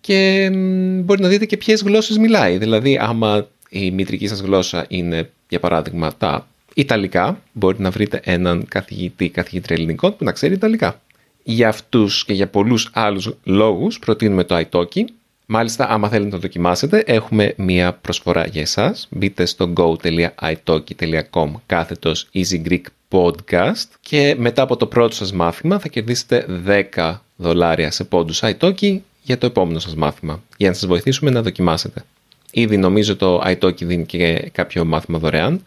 Και 0.00 0.50
μ, 0.52 1.00
μπορεί 1.00 1.22
να 1.22 1.28
δείτε 1.28 1.44
και 1.46 1.56
ποιες 1.56 1.82
γλώσσες 1.82 2.18
μιλάει. 2.18 2.58
Δηλαδή, 2.58 2.98
άμα 3.00 3.48
η 3.68 3.90
μητρική 3.90 4.28
σας 4.28 4.40
γλώσσα 4.40 4.84
είναι, 4.88 5.30
για 5.48 5.60
παράδειγμα, 5.60 6.14
τα 6.18 6.48
Ιταλικά, 6.74 7.40
μπορείτε 7.52 7.82
να 7.82 7.90
βρείτε 7.90 8.20
έναν 8.24 8.64
καθηγητή, 8.68 9.28
καθηγήτρια 9.28 9.76
ελληνικών 9.76 10.16
που 10.16 10.24
να 10.24 10.32
ξέρει 10.32 10.54
Ιταλικά. 10.54 11.00
Για 11.46 11.68
αυτούς 11.68 12.24
και 12.24 12.32
για 12.32 12.48
πολλούς 12.48 12.90
άλλους 12.92 13.34
λόγους 13.44 13.98
προτείνουμε 13.98 14.44
το 14.44 14.64
iTalki. 14.70 15.00
Μάλιστα, 15.46 15.88
άμα 15.88 16.08
θέλετε 16.08 16.24
να 16.28 16.34
το 16.34 16.38
δοκιμάσετε, 16.38 17.02
έχουμε 17.06 17.54
μία 17.56 17.92
προσφορά 17.92 18.46
για 18.46 18.60
εσάς. 18.60 19.08
Μπείτε 19.10 19.44
στο 19.44 19.72
go.italki.com 19.76 21.50
κάθετος 21.66 22.28
Easy 22.34 22.62
Greek 22.68 22.82
Podcast 23.10 23.88
και 24.00 24.34
μετά 24.38 24.62
από 24.62 24.76
το 24.76 24.86
πρώτο 24.86 25.14
σας 25.14 25.32
μάθημα 25.32 25.78
θα 25.78 25.88
κερδίσετε 25.88 26.46
10 26.94 27.14
δολάρια 27.36 27.90
σε 27.90 28.04
πόντους 28.04 28.40
iTalki 28.42 28.98
για 29.22 29.38
το 29.38 29.46
επόμενο 29.46 29.78
σας 29.78 29.94
μάθημα, 29.94 30.42
για 30.56 30.68
να 30.68 30.74
σας 30.74 30.86
βοηθήσουμε 30.86 31.30
να 31.30 31.42
δοκιμάσετε. 31.42 32.04
Ήδη 32.52 32.76
νομίζω 32.76 33.16
το 33.16 33.42
iTalki 33.44 33.82
δίνει 33.84 34.06
και 34.06 34.50
κάποιο 34.52 34.84
μάθημα 34.84 35.18
δωρεάν, 35.18 35.64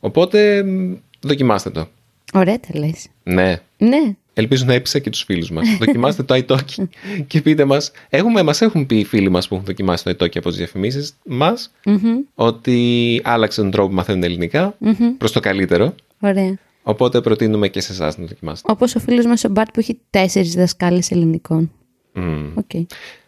οπότε 0.00 0.62
μ, 0.62 0.94
δοκιμάστε 1.20 1.70
το. 1.70 1.88
Ωραία 2.34 2.60
τα 2.60 2.78
λες. 2.78 3.06
Ναι, 3.22 3.60
Ναι. 3.78 4.14
Ελπίζω 4.34 4.64
να 4.64 4.74
έπεισα 4.74 4.98
και 4.98 5.10
τους 5.10 5.22
φίλους 5.22 5.50
μας. 5.50 5.68
Δοκιμάστε 5.80 6.22
το 6.22 6.34
iTalki 6.46 6.84
και 7.26 7.40
πείτε 7.40 7.64
μας. 7.64 7.90
Έχουμε, 8.08 8.42
μας 8.42 8.60
έχουν 8.60 8.86
πει 8.86 8.98
οι 8.98 9.04
φίλοι 9.04 9.28
μας 9.30 9.48
που 9.48 9.54
έχουν 9.54 9.66
δοκιμάσει 9.66 10.04
το 10.04 10.10
iTalki 10.10 10.36
από 10.36 10.48
τις 10.48 10.58
διαφημίσεις 10.58 11.12
μας 11.24 11.72
Μμμ. 11.84 11.98
ότι 12.34 13.20
άλλαξε 13.24 13.60
τον 13.60 13.70
τρόπο 13.70 13.88
που 13.88 13.94
μαθαίνουν 13.94 14.22
ελληνικά 14.22 14.74
Μμμ. 14.78 15.16
προς 15.18 15.32
το 15.32 15.40
καλύτερο. 15.40 15.94
Ωραία. 16.20 16.54
Οπότε 16.82 17.20
προτείνουμε 17.20 17.68
και 17.68 17.80
σε 17.80 17.92
εσάς 17.92 18.16
να 18.16 18.22
το 18.22 18.28
δοκιμάσετε. 18.28 18.72
Όπως 18.72 18.94
ο 18.94 18.98
φίλος 18.98 19.26
μας 19.26 19.44
ο 19.44 19.48
Μπάρτ 19.48 19.70
που 19.72 19.80
έχει 19.80 19.98
τέσσερις 20.10 20.54
δασκάλες 20.54 21.10
ελληνικών. 21.10 21.70
Mm. 22.16 22.52
OK. 22.54 22.70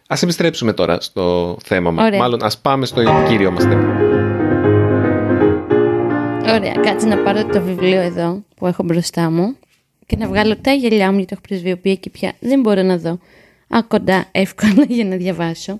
Ας 0.07 0.21
επιστρέψουμε 0.23 0.73
τώρα 0.73 1.01
στο 1.01 1.57
θέμα 1.63 1.91
μας. 1.91 2.05
Ωραία. 2.05 2.19
Μάλλον 2.19 2.43
ας 2.43 2.57
πάμε 2.57 2.85
στο 2.85 3.03
κύριο 3.27 3.51
μας 3.51 3.63
θέμα. 3.63 3.97
Ωραία, 6.47 6.73
κάτσε 6.83 7.07
να 7.07 7.17
πάρω 7.17 7.45
το 7.45 7.61
βιβλίο 7.61 8.01
εδώ 8.01 8.43
που 8.55 8.67
έχω 8.67 8.83
μπροστά 8.83 9.29
μου 9.29 9.55
και 10.05 10.15
να 10.15 10.27
βγάλω 10.27 10.57
τα 10.57 10.71
γυαλιά 10.71 11.11
μου 11.11 11.17
γιατί 11.17 11.35
το 11.35 11.37
έχω 11.37 11.47
πρεσβειοποιεί 11.47 11.97
και 11.97 12.09
πια 12.09 12.33
δεν 12.39 12.59
μπορώ 12.59 12.81
να 12.81 12.97
δω. 12.97 13.19
Α, 13.67 13.83
κοντά, 13.87 14.25
εύκολα 14.31 14.85
για 14.87 15.05
να 15.05 15.15
διαβάσω. 15.15 15.79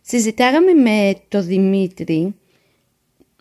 Συζητάγαμε 0.00 0.72
με 0.72 1.14
το 1.28 1.42
Δημήτρη. 1.42 2.34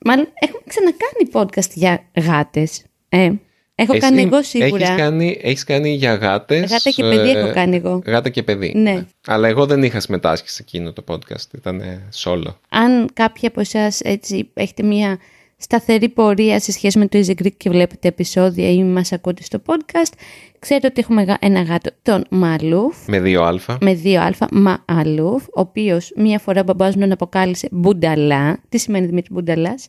Μάλλον 0.06 0.28
έχουμε 0.34 0.62
ξανακάνει 0.68 1.30
podcast 1.32 1.72
για 1.74 2.04
γάτες. 2.22 2.84
Ε, 3.10 3.32
έχω 3.76 3.98
κάνει 3.98 4.22
εγώ 4.22 4.44
σίγουρα. 4.44 4.86
Έχεις 4.86 4.98
κάνει, 4.98 5.40
έχεις 5.42 5.64
κάνει 5.64 5.90
για 5.90 6.14
γάτες. 6.14 6.72
Γάτα 6.72 6.90
και 6.90 7.04
παιδί 7.04 7.30
ε, 7.30 7.40
έχω 7.40 7.54
κάνει 7.54 7.76
εγώ. 7.76 8.02
Γάτα 8.06 8.30
και 8.30 8.44
παιδί. 8.44 8.74
Ναι. 8.76 9.06
Αλλά 9.28 9.48
εγώ 9.48 9.66
δεν 9.66 9.84
είχα 9.84 10.00
συμμετάσχει 10.00 10.50
σε 10.50 10.62
εκείνο 10.62 10.94
το 10.94 11.04
podcast. 11.08 11.54
Ήταν 11.56 11.82
solo. 12.24 12.56
Αν 12.70 13.10
κάποιοι 13.14 13.48
από 13.48 13.60
εσάς 13.60 14.00
έτσι 14.00 14.50
έχετε 14.54 14.84
μια 14.84 15.20
σταθερή 15.64 16.10
πορεία 16.10 16.60
σε 16.60 16.72
σχέση 16.72 17.00
με 17.00 17.08
το 17.08 17.20
Easy 17.26 17.32
Greek 17.42 17.52
και 17.58 17.70
βλέπετε 17.70 18.08
επεισόδια 18.08 18.72
ή 18.72 18.84
μας 18.84 19.12
ακούτε 19.12 19.44
στο 19.44 19.62
podcast, 19.66 20.12
ξέρετε 20.60 20.88
ότι 20.88 21.00
έχουμε 21.02 21.24
γα- 21.24 21.38
ένα 21.40 21.62
γάτο, 21.62 21.90
τον 22.02 22.24
Μαλούφ, 22.30 23.08
Με 23.08 23.20
δύο 23.20 23.44
αλφα. 23.44 23.78
με 23.82 23.94
δύο 23.94 24.22
αλφα, 24.22 24.48
Μαλούφ, 24.52 25.44
ο 25.44 25.50
οποίος 25.62 26.12
μία 26.16 26.40
φορά 26.40 26.62
ο 26.62 26.64
μπαμπάς 26.64 26.96
μου 26.96 27.02
τον 27.02 27.12
αποκάλυψε 27.12 27.68
Μπουνταλά. 27.72 28.60
Τι 28.70 28.78
σημαίνει 28.78 29.06
Δημήτρη 29.06 29.34
Μπουνταλάς; 29.34 29.88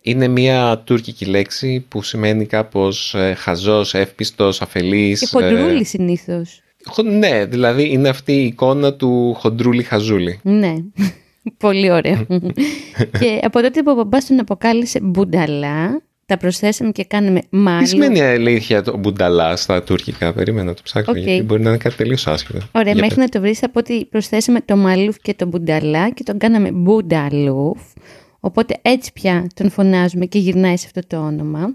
Είναι 0.00 0.28
μια 0.28 0.82
τουρκική 0.86 1.24
λέξη 1.24 1.84
που 1.88 2.02
σημαίνει 2.02 2.46
κάπως 2.46 3.14
ε, 3.14 3.34
χαζός, 3.34 3.94
εύπιστος, 3.94 4.62
αφελής. 4.62 5.20
Και 5.20 5.26
χοντρούλη 5.26 5.84
συνήθως. 5.84 6.56
ε, 6.56 6.90
χο- 6.90 7.02
ναι, 7.02 7.44
δηλαδή 7.44 7.88
είναι 7.92 8.08
αυτή 8.08 8.32
η 8.32 8.44
εικόνα 8.44 8.94
του 8.94 9.34
χοντρούλη 9.38 9.82
χαζούλη. 9.82 10.40
Ναι, 10.42 10.74
πολύ 11.56 11.90
ωραίο. 11.90 12.26
και 13.20 13.40
από 13.42 13.60
τότε 13.60 13.82
που 13.82 13.90
ο 13.90 13.94
μπαμπάς 13.94 14.26
τον 14.26 14.40
αποκάλυψε 14.40 15.00
Μπουνταλά, 15.02 16.02
τα 16.26 16.36
προσθέσαμε 16.36 16.90
και 16.90 17.04
κάναμε 17.04 17.40
Τι 17.40 17.46
Μαλούφ. 17.50 17.88
σημαίνει 17.88 18.20
αλήθεια 18.20 18.82
το 18.82 18.96
μπουνταλά 18.98 19.56
στα 19.56 19.82
τουρκικά, 19.82 20.32
περίμενα 20.32 20.64
να 20.66 20.74
το 20.74 20.80
ψάξω 20.84 21.10
Οκ. 21.10 21.16
γιατί 21.16 21.42
μπορεί 21.42 21.62
να 21.62 21.68
είναι 21.68 21.78
κάτι 21.78 21.96
τελείως 21.96 22.26
άσχετο. 22.26 22.58
Ωραία, 22.72 22.92
Για 22.92 23.00
μέχρι 23.00 23.14
πες. 23.16 23.24
να 23.24 23.28
το 23.28 23.40
βρεις 23.40 23.62
από 23.62 23.78
ότι 23.78 24.04
προσθέσαμε 24.04 24.60
το 24.60 24.76
μαλούφ 24.76 25.16
και 25.18 25.34
το 25.34 25.46
μπουνταλά 25.46 26.10
και 26.10 26.22
τον 26.22 26.38
κάναμε 26.38 26.70
μπουνταλούφ. 26.72 27.78
Οπότε 28.40 28.78
έτσι 28.82 29.12
πια 29.12 29.46
τον 29.54 29.70
φωνάζουμε 29.70 30.26
και 30.26 30.38
γυρνάει 30.38 30.76
σε 30.76 30.86
αυτό 30.94 31.16
το 31.16 31.24
όνομα. 31.26 31.72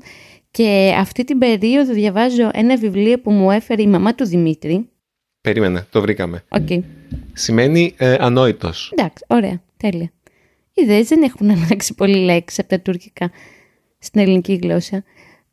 Και 0.52 0.94
αυτή 1.00 1.24
την 1.24 1.38
περίοδο 1.38 1.94
διαβάζω 1.94 2.50
ένα 2.54 2.78
βιβλίο 2.78 3.20
που 3.20 3.32
μου 3.32 3.52
έφερε 3.52 3.82
η 3.82 3.88
μαμά 3.88 4.16
του 4.16 4.26
Δημήτρη. 4.26 4.88
Περίμενε, 5.44 5.88
το 5.90 6.02
βρήκαμε. 6.02 6.44
Οκ. 6.50 6.84
Σημαίνει 7.34 7.94
ε, 7.98 8.16
ανόητος. 8.20 8.94
Εντάξει, 8.96 9.26
ωραία, 9.28 9.62
τέλεια. 9.78 10.12
Ιδέες 10.74 11.08
δεν 11.08 11.24
έχουν 11.24 11.50
αλλάξει 11.50 11.94
πολύ 11.94 12.18
λέξεις 12.18 12.60
από 12.60 12.70
τα 12.70 12.80
τουρκικά 12.80 13.32
στην 14.00 14.22
ελληνική 14.22 14.60
γλώσσα. 14.64 15.04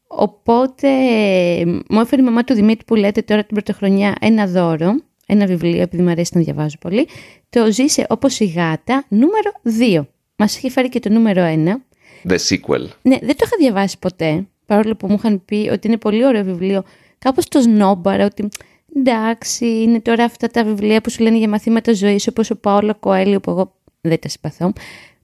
Οπότε 0.07 0.89
ε, 0.89 1.65
μου 1.65 2.01
έφερε 2.01 2.23
η 2.23 2.25
μαμά 2.25 2.45
του 2.45 2.55
Δημήτρη 2.55 2.85
που 2.85 2.95
λέτε 2.95 3.23
τώρα 3.23 3.45
την 3.45 3.55
πρωτοχρονιά 3.55 4.15
ένα 4.21 4.47
δώρο, 4.47 4.95
ένα 5.27 5.47
βιβλίο 5.47 5.81
επειδή 5.81 6.03
μου 6.03 6.11
αρέσει 6.11 6.33
να 6.35 6.43
διαβάζω 6.43 6.77
πολύ. 6.81 7.09
Το 7.51 7.73
ζήσε 7.73 8.07
όπως 8.09 8.41
η 8.41 8.45
γάτα 8.45 9.05
νούμερο 9.09 9.53
2. 10.01 10.07
Μας 10.37 10.57
είχε 10.57 10.71
φέρει 10.71 10.89
και 10.89 11.01
το 11.01 11.09
νούμερο 11.09 11.43
1. 11.43 12.31
The 12.31 12.37
sequel. 12.49 12.87
Ναι, 13.03 13.19
δεν 13.19 13.37
το 13.37 13.45
είχα 13.45 13.57
διαβάσει 13.59 13.99
ποτέ, 13.99 14.47
παρόλο 14.67 14.97
που 14.97 15.07
μου 15.07 15.15
είχαν 15.15 15.45
πει 15.45 15.69
ότι 15.73 15.87
είναι 15.87 15.97
πολύ 15.97 16.25
ωραίο 16.25 16.45
βιβλίο. 16.45 16.85
Κάπως 17.19 17.49
το 17.49 17.61
σνόμπαρα, 17.61 18.25
ότι 18.25 18.49
εντάξει, 18.97 19.67
είναι 19.67 20.01
τώρα 20.01 20.25
αυτά 20.25 20.47
τα 20.49 20.65
βιβλία 20.65 21.01
που 21.01 21.11
σου 21.11 21.23
λένε 21.23 21.37
για 21.39 21.49
μαθήματα 21.49 21.93
ζωής, 21.95 22.27
όπως 22.29 22.51
ο 22.51 22.57
Παόλο 22.57 22.95
Κοέλιο, 23.01 23.41
που 23.41 23.51
εγώ 23.51 23.75
δεν 24.01 24.19
τα 24.21 24.29
συμπαθώ. 24.29 24.73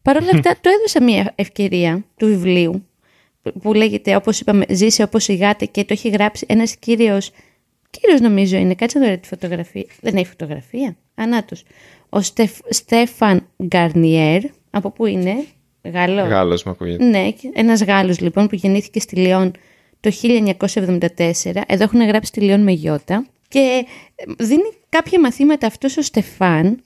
Παρ' 0.03 0.17
όλα 0.17 0.31
αυτά, 0.35 0.57
το 0.61 0.71
έδωσα 0.79 1.03
μια 1.03 1.33
ευκαιρία 1.35 2.05
του 2.17 2.27
βιβλίου, 2.27 2.87
που- 3.43 3.53
που 3.61 3.73
λέγεται, 3.75 4.17
όπως 4.17 4.41
είπαμε, 4.41 4.65
«Ζήσε 4.69 5.03
όπως 5.03 5.29
η 5.29 5.35
γάτα» 5.35 5.65
και 5.65 5.81
το 5.85 5.93
έχει 5.93 6.09
γράψει 6.09 6.47
ένας 6.49 6.77
κύριος, 6.77 7.31
κύριος 7.91 8.21
νομίζω 8.21 8.57
είναι, 8.57 8.75
κάτσε 8.75 8.99
να 8.99 9.09
δω 9.09 9.19
τη 9.19 9.29
φωτογραφία. 9.29 9.85
Δεν 10.01 10.17
έχει 10.17 10.27
φωτογραφία. 10.27 10.97
Ανάτος. 11.15 11.63
Ο 12.09 12.21
Στεφ- 12.21 12.65
Στέφαν 12.69 13.47
Γκαρνιέρ, 13.65 14.43
από 14.71 14.91
πού 14.91 15.07
είναι, 15.07 15.35
Γάλλος. 15.93 16.29
Γάλλος 16.29 16.63
μου 16.65 16.71
ακούγεται. 16.73 17.05
Ναι, 17.05 17.31
και 17.31 17.51
ένας 17.55 17.83
Γάλλος 17.85 18.21
λοιπόν 18.21 18.47
που 18.47 18.55
γεννήθηκε 18.55 19.01
στη 19.01 19.17
Λιόν 19.17 19.53
το 20.01 20.11
1974. 20.11 21.63
Εδώ 21.67 21.83
έχουν 21.83 22.07
γράψει 22.07 22.33
τη 22.33 22.41
Λιόν 22.41 22.61
με 22.63 22.73
γιώτα. 22.73 23.27
Και 23.49 23.85
ε, 24.15 24.33
δίνει 24.39 24.73
κάποια 24.89 25.21
μαθήματα 25.21 25.67
αυτός 25.67 25.97
ο 25.97 26.03
Στεφάν 26.03 26.83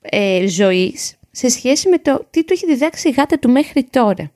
ε, 0.00 0.46
ζωής 0.46 1.16
σε 1.30 1.48
σχέση 1.48 1.88
με 1.88 1.98
το 1.98 2.26
τι 2.30 2.44
του 2.44 2.52
έχει 2.52 2.66
διδάξει 2.66 3.08
η 3.08 3.12
γάτα 3.12 3.38
του 3.38 3.50
μέχρι 3.50 3.84
τώρα. 3.90 4.30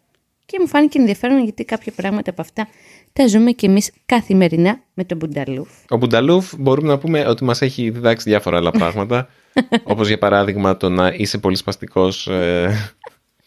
Και 0.47 0.59
μου 0.61 0.67
φάνηκε 0.69 0.99
ενδιαφέρον 0.99 1.43
γιατί 1.45 1.65
κάποια 1.65 1.93
πράγματα 1.97 2.31
από 2.31 2.41
αυτά 2.43 2.69
τα 3.13 3.27
ζούμε 3.27 3.53
κι 3.53 3.67
εμείς 3.67 3.91
καθημερινά 4.07 4.81
με 4.95 5.05
τον 5.05 5.17
Μπουνταλούφ. 5.19 5.69
Ο 5.89 5.97
Μπουνταλούφ 5.97 6.53
μπορούμε 6.59 6.89
να 6.89 6.99
πούμε 6.99 7.27
ότι 7.27 7.45
μας 7.45 7.63
έχει 7.63 7.91
διδάξει 7.91 8.29
διάφορα 8.31 8.57
άλλα 8.57 8.71
πράγματα. 8.71 9.29
όπως 9.85 10.09
για 10.09 10.19
παράδειγμα 10.19 10.77
το 10.77 10.89
να 10.89 11.09
είσαι 11.17 11.39
πολύ 11.39 11.57
σπαστικός 11.57 12.27
ε, 12.27 12.95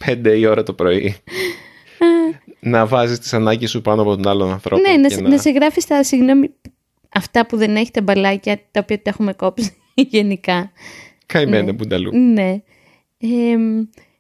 πέντε 0.06 0.38
η 0.38 0.46
ώρα 0.46 0.64
το 0.64 0.74
πρωί. 0.74 1.16
να 2.60 2.86
βάζεις 2.86 3.20
τις 3.20 3.34
ανάγκες 3.34 3.70
σου 3.70 3.82
πάνω 3.82 4.02
από 4.02 4.16
τον 4.16 4.28
άλλον 4.28 4.52
ανθρώπο. 4.52 4.82
Ναι, 4.90 4.98
να, 4.98 5.08
και 5.08 5.14
σε- 5.14 5.22
να 5.22 5.38
σε 5.38 5.50
γράφεις 5.50 5.84
στα 5.84 6.04
συγγνώμη 6.04 6.50
αυτά 7.16 7.46
που 7.46 7.58
δεν 7.58 7.76
έχει 7.76 7.92
τα 7.92 8.02
μπαλάκια 8.02 8.60
τα 8.72 8.80
οποία 8.84 9.02
τα 9.02 9.10
έχουμε 9.10 9.34
κόψει 9.34 9.74
γενικά. 10.12 10.72
Καημένε 11.26 11.72
Μπουνταλούφ. 11.74 12.14
Ναι. 12.16 12.62
Ε, 13.18 13.56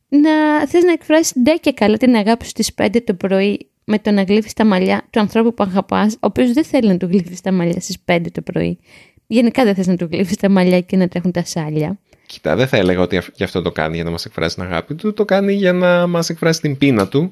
να 0.09 0.67
θες 0.67 0.83
να 0.83 0.91
εκφράσεις 0.91 1.33
ντε 1.41 1.51
και 1.55 1.71
καλά 1.73 1.97
την 1.97 2.15
αγάπη 2.15 2.43
σου 2.43 2.49
στις 2.49 2.71
5 2.81 2.87
το 3.03 3.13
πρωί 3.13 3.69
με 3.83 3.99
το 3.99 4.11
να 4.11 4.21
γλύφεις 4.23 4.53
τα 4.53 4.65
μαλλιά 4.65 5.07
του 5.09 5.19
ανθρώπου 5.19 5.53
που 5.53 5.63
αγαπάς, 5.63 6.13
ο 6.13 6.17
οποίος 6.19 6.51
δεν 6.53 6.63
θέλει 6.63 6.87
να 6.87 6.97
του 6.97 7.05
γλύφεις 7.05 7.41
τα 7.41 7.51
μαλλιά 7.51 7.79
στις 7.79 7.97
5 8.05 8.19
το 8.31 8.41
πρωί. 8.41 8.79
Γενικά 9.27 9.63
δεν 9.63 9.75
θες 9.75 9.87
να 9.87 9.95
του 9.95 10.07
γλύφεις 10.11 10.37
τα 10.37 10.49
μαλλιά 10.49 10.81
και 10.81 10.97
να 10.97 11.07
τρέχουν 11.07 11.31
τα 11.31 11.43
σάλια. 11.45 11.99
Κοίτα, 12.25 12.55
δεν 12.55 12.67
θα 12.67 12.77
έλεγα 12.77 13.01
ότι 13.01 13.17
αυ- 13.17 13.35
γι' 13.35 13.43
αυτό 13.43 13.61
το 13.61 13.71
κάνει 13.71 13.95
για 13.95 14.03
να 14.03 14.09
μας 14.11 14.25
εκφράσει 14.25 14.55
την 14.55 14.63
αγάπη 14.63 14.95
του. 14.95 15.13
Το 15.13 15.25
κάνει 15.25 15.53
για 15.53 15.73
να 15.73 16.07
μας 16.07 16.29
εκφράσει 16.29 16.61
την 16.61 16.77
πείνα 16.77 17.07
του. 17.07 17.29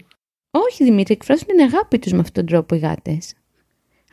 Όχι 0.52 0.84
Δημήτρη, 0.84 1.14
εκφράζουν 1.14 1.48
την 1.48 1.60
αγάπη 1.62 2.00
τους 2.00 2.12
με 2.12 2.20
αυτόν 2.20 2.34
τον 2.34 2.46
τρόπο 2.46 2.76
οι 2.76 2.78
γάτες. 2.78 3.34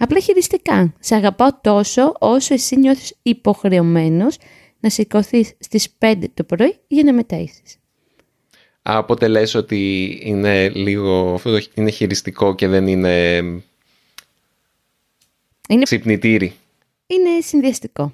Απλά 0.03 0.21
χειριστικά. 0.21 0.95
Σε 1.01 1.15
αγαπάω 1.15 1.49
τόσο 1.61 2.15
όσο 2.19 2.55
εσύ 2.55 2.77
νιώθεις 2.79 3.17
υποχρεωμένος 3.23 4.37
να 4.81 4.91
σηκωθείς 4.91 5.53
στις 5.59 5.89
5 5.99 6.15
το 6.35 6.45
πρωί 6.45 6.79
για 6.87 7.13
να 7.13 7.23
μεταΐσεις. 7.23 7.77
Οπότε 8.83 9.29
λες 9.29 9.55
ότι 9.55 10.09
είναι 10.23 10.69
λίγο, 10.69 11.35
αυτό 11.35 11.59
το- 11.59 11.67
είναι 11.75 11.91
χειριστικό 11.91 12.55
και 12.55 12.69
δεν 12.69 12.87
είναι 12.87 13.37
Είναι, 15.69 15.83
ξυπνητήρι. 15.83 16.53
είναι 17.07 17.41
συνδυαστικό. 17.41 18.13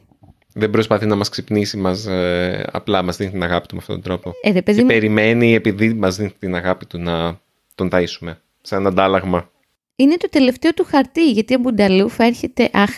Δεν 0.52 0.70
προσπαθεί 0.70 1.06
να 1.06 1.14
μας 1.14 1.28
ξυπνήσει, 1.28 1.76
μας, 1.76 2.06
ε, 2.06 2.66
απλά 2.72 3.02
μας 3.02 3.16
δίνει 3.16 3.30
την 3.30 3.42
αγάπη 3.42 3.66
του 3.66 3.74
με 3.74 3.80
αυτόν 3.80 3.94
τον 3.94 4.04
τρόπο. 4.04 4.32
Ε, 4.42 4.50
ρε, 4.52 4.62
παιδί 4.62 4.76
και 4.78 4.82
μου, 4.84 4.88
περιμένει 4.90 5.54
επειδή 5.54 5.94
μας 5.94 6.16
δίνει 6.16 6.30
την 6.38 6.54
αγάπη 6.54 6.86
του 6.86 6.98
να 6.98 7.40
τον 7.74 7.88
ταΐσουμε. 7.92 8.36
Σαν 8.62 8.86
αντάλλαγμα. 8.86 9.50
Είναι 9.96 10.16
το 10.16 10.28
τελευταίο 10.28 10.74
του 10.74 10.84
χαρτί, 10.84 11.30
γιατί 11.30 11.54
ο 11.54 11.58
Μπουνταλούφ 11.58 12.18
έρχεται, 12.18 12.70
αχ, 12.72 12.90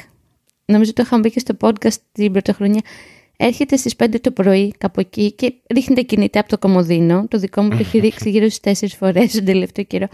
νομίζω 0.65 0.93
το 0.93 1.03
είχαμε 1.03 1.23
πει 1.23 1.31
και 1.31 1.39
στο 1.39 1.57
podcast 1.61 1.97
την 2.13 2.33
πρωτοχρονιά, 2.33 2.81
έρχεται 3.37 3.77
στις 3.77 3.95
5 4.03 4.21
το 4.21 4.31
πρωί 4.31 4.75
κάπου 4.79 5.01
εκεί 5.01 5.33
και 5.33 5.55
ρίχνει 5.75 5.95
τα 5.95 6.01
κινητά 6.01 6.41
από 6.41 6.49
το 6.49 6.59
κομμωδίνο, 6.59 7.27
το 7.29 7.39
δικό 7.39 7.63
μου 7.63 7.69
το 7.69 7.77
έχει 7.81 7.99
ρίξει 7.99 8.31
γύρω 8.31 8.49
στις 8.49 8.81
4 8.81 8.87
φορές 8.99 9.33
τον 9.33 9.45
τελευταίο 9.45 9.85
καιρό, 9.85 10.07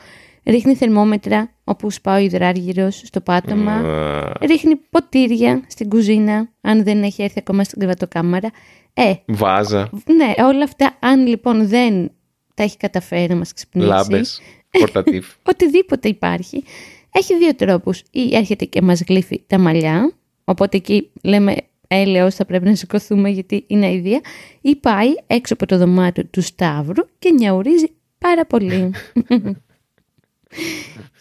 ρίχνει 0.44 0.74
θερμόμετρα 0.74 1.50
όπου 1.64 1.90
σπάω 1.90 2.18
υδράργυρος 2.18 3.02
στο 3.04 3.20
πάτωμα, 3.20 3.72
Α, 3.72 4.32
ρίχνει 4.40 4.76
ποτήρια 4.90 5.64
στην 5.66 5.88
κουζίνα, 5.88 6.48
αν 6.60 6.84
δεν 6.84 7.02
έχει 7.02 7.22
έρθει 7.22 7.38
ακόμα 7.38 7.64
στην 7.64 7.78
κρεβατοκάμαρα. 7.78 8.50
Ε, 8.94 9.12
Βάζα, 9.26 9.90
ναι, 10.16 10.44
όλα 10.44 10.64
αυτά, 10.64 10.96
αν 11.00 11.26
λοιπόν 11.26 11.68
δεν 11.68 12.10
τα 12.54 12.62
έχει 12.62 12.76
καταφέρει 12.76 13.28
να 13.28 13.36
μας 13.36 13.52
ξυπνήσει, 13.52 13.88
λάμπες, 13.88 14.40
πορτατίφ. 14.80 15.26
οτιδήποτε 15.42 16.08
υπάρχει, 16.08 16.64
έχει 17.12 17.36
δύο 17.38 17.54
τρόπους. 17.54 18.02
Ή 18.10 18.36
έρχεται 18.36 18.64
και 18.64 18.82
μας 18.82 19.02
γλύφει 19.08 19.42
τα 19.46 19.58
μαλλιά, 19.58 20.12
οπότε 20.44 20.76
εκεί 20.76 21.10
λέμε 21.22 21.56
έλεος 21.88 22.34
θα 22.34 22.44
πρέπει 22.44 22.64
να 22.64 22.74
σηκωθούμε 22.74 23.28
γιατί 23.28 23.64
είναι 23.66 23.86
αηδία, 23.86 24.20
ή 24.60 24.76
πάει 24.76 25.08
έξω 25.26 25.54
από 25.54 25.66
το 25.66 25.78
δωμάτιο 25.78 26.24
του 26.24 26.40
Σταύρου 26.42 27.06
και 27.18 27.30
νιαουρίζει 27.30 27.86
πάρα 28.18 28.46
πολύ. 28.46 28.90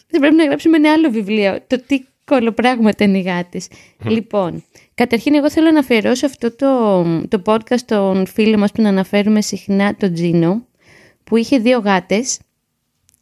Δεν 0.10 0.22
πρέπει 0.22 0.36
να 0.36 0.44
γράψουμε 0.46 0.78
ένα 0.78 0.92
άλλο 0.92 1.10
βιβλίο, 1.10 1.60
το 1.68 1.82
τι 1.88 2.04
κολοπράγματα 2.26 3.04
είναι 3.04 3.18
οι 3.18 3.22
γάτες. 3.22 3.68
λοιπόν, 4.04 4.64
καταρχήν 4.94 5.34
εγώ 5.34 5.50
θέλω 5.50 5.72
να 5.72 5.80
αφιερώσω 5.80 6.26
αυτό 6.26 6.56
το, 6.56 7.04
το 7.28 7.42
podcast 7.46 7.82
των 7.86 8.26
φίλων 8.26 8.60
μας 8.60 8.72
που 8.72 8.82
να 8.82 8.90
αναφέρουμε 8.90 9.42
συχνά, 9.42 9.96
τον 9.96 10.14
Τζίνο, 10.14 10.66
που 11.24 11.38
είχε 11.38 11.58
δύο 11.58 11.80
γάτες 11.80 12.40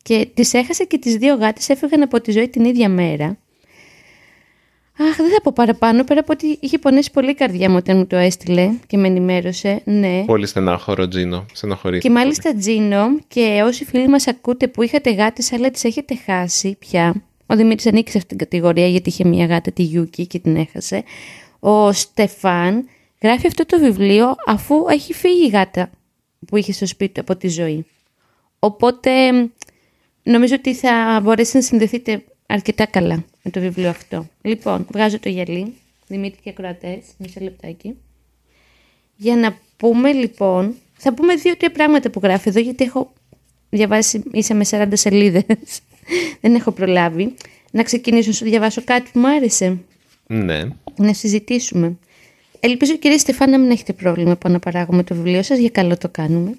και 0.03 0.27
τις 0.34 0.53
έχασε 0.53 0.84
και 0.84 0.98
τις 0.98 1.15
δύο 1.15 1.36
γάτες 1.36 1.70
έφυγαν 1.70 2.01
από 2.01 2.22
τη 2.22 2.31
ζωή 2.31 2.50
την 2.50 2.65
ίδια 2.65 2.89
μέρα. 2.89 3.38
Αχ, 5.10 5.15
δεν 5.15 5.29
θα 5.31 5.41
πω 5.41 5.51
παραπάνω, 5.55 6.03
πέρα 6.03 6.20
από 6.20 6.34
ότι 6.34 6.58
είχε 6.60 6.77
πονέσει 6.77 7.12
πολύ 7.12 7.29
η 7.29 7.34
καρδιά 7.34 7.70
μου 7.70 7.75
όταν 7.75 7.98
μου 7.98 8.08
το 8.08 8.15
έστειλε 8.15 8.72
και 8.88 8.98
με 8.98 9.08
ενημέρωσε. 9.08 9.81
Ναι. 9.86 10.24
Πολύ 10.25 10.46
στενάχωρο, 10.46 11.08
Τζίνο. 11.08 11.46
Στεναχωρήθηκα 11.53 12.08
Και 12.08 12.13
μάλιστα 12.13 12.55
Τζίνο 12.55 13.20
και 13.27 13.62
όσοι 13.65 13.86
φίλοι 13.86 14.08
μας 14.08 14.27
ακούτε 14.27 14.67
που 14.67 14.81
είχατε 14.81 15.13
γάτες 15.13 15.53
αλλά 15.53 15.72
τις 15.72 15.84
έχετε 15.84 16.15
χάσει 16.25 16.75
πια. 16.79 17.24
Ο 17.46 17.55
Δημήτρης 17.55 17.86
ανήκει 17.86 18.12
σε 18.12 18.17
αυτήν 18.17 18.38
την 18.38 18.48
κατηγορία 18.48 18.88
γιατί 18.88 19.10
είχε 19.10 19.25
μια 19.25 19.46
γάτα 19.46 19.72
τη 19.72 19.84
Γιούκη 19.84 20.27
και 20.27 20.39
την 20.39 20.55
έχασε. 20.55 21.03
Ο 21.60 21.91
Στεφάν 21.91 22.88
γράφει 23.22 23.48
αυτό 23.48 23.65
το 23.65 23.79
βιβλίο 23.79 24.36
αφού 24.46 24.75
έχει 24.89 25.13
φύγει 25.13 25.46
η 25.46 25.50
γάτα 25.50 25.89
που 26.48 26.58
είχε 26.58 26.74
στο 26.74 26.86
σπίτι 26.86 27.13
του 27.13 27.22
από 27.22 27.36
τη 27.36 27.48
ζωή. 27.48 27.86
Οπότε 28.60 29.12
νομίζω 30.24 30.56
ότι 30.56 30.74
θα 30.75 31.20
μπορέσετε 31.24 31.58
να 31.58 31.63
συνδεθείτε 31.63 32.24
αρκετά 32.46 32.86
καλά 32.86 33.24
με 33.44 33.51
το 33.51 33.60
βιβλίο 33.60 33.90
αυτό. 33.90 34.28
Λοιπόν, 34.42 34.86
βγάζω 34.92 35.20
το 35.20 35.30
γυαλί, 35.30 35.74
Δημήτρη 36.12 36.40
και 36.44 36.50
ακροατές, 36.50 37.04
μισό 37.18 37.40
λεπτάκι. 37.40 37.98
Για 39.16 39.36
να 39.36 39.58
πούμε 39.78 40.12
λοιπόν, 40.12 40.75
θα 40.98 41.13
πούμε 41.13 41.36
δύο-τρία 41.36 41.72
πράγματα 41.72 42.10
που 42.10 42.20
γράφει 42.24 42.50
εδώ, 42.50 42.60
γιατί 42.60 42.84
έχω 42.84 43.13
διαβάσει 43.70 44.24
ίσα 44.32 44.54
με 44.54 44.66
40 44.70 44.88
σελίδες. 44.92 45.44
Δεν 46.42 46.56
έχω 46.56 46.72
προλάβει. 46.72 47.34
Να 47.72 47.84
ξεκινήσω 47.84 48.28
να 48.28 48.36
σου 48.36 48.46
διαβάσω 48.46 48.82
κάτι 48.84 49.10
που 49.13 49.20
μου 49.20 49.28
άρεσε. 49.28 49.78
Ναι. 50.28 50.62
Να 50.96 51.13
συζητήσουμε. 51.13 51.98
Ελπίζω 52.60 52.98
κύριε 52.98 53.18
Στεφάν 53.18 53.50
να 53.50 53.60
μην 53.60 53.72
έχετε 53.72 53.94
πρόβλημα 53.94 54.36
που 54.36 54.50
αναπαράγουμε 54.50 55.04
το 55.04 55.16
βιβλίο 55.16 55.44
σας, 55.44 55.58
για 55.58 55.70
καλό 55.70 55.98
το 55.98 56.10
κάνουμε. 56.10 56.58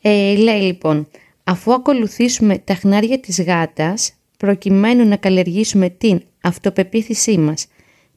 Ε, 0.00 0.34
λέει 0.34 0.60
λοιπόν, 0.60 1.08
αφού 1.44 1.72
ακολουθήσουμε 1.72 2.58
τα 2.58 2.74
χνάρια 2.74 3.20
της 3.20 3.42
γάτας, 3.42 4.12
προκειμένου 4.36 5.08
να 5.08 5.16
καλλιεργήσουμε 5.16 5.88
την 5.88 6.22
αυτοπεποίθησή 6.40 7.38
μας, 7.38 7.66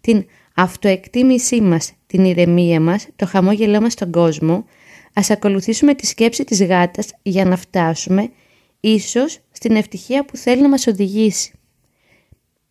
την 0.02 0.26
αυτοεκτίμησή 0.56 1.62
μας, 1.62 1.94
την 2.08 2.26
ηρεμία 2.26 2.80
μας, 2.80 3.08
το 3.16 3.26
χαμόγελό 3.26 3.82
μας 3.82 3.94
στον 3.94 4.12
κόσμο, 4.12 4.66
ας 5.14 5.30
ακολουθήσουμε 5.30 5.96
τη 5.96 6.06
σκέψη 6.06 6.44
της 6.44 6.64
γάτας 6.64 7.14
για 7.22 7.46
να 7.46 7.56
φτάσουμε 7.56 8.32
ίσως 8.80 9.40
στην 9.52 9.76
ευτυχία 9.76 10.26
που 10.26 10.38
θέλει 10.38 10.62
να 10.62 10.70
μας 10.70 10.88
οδηγήσει. 10.88 11.52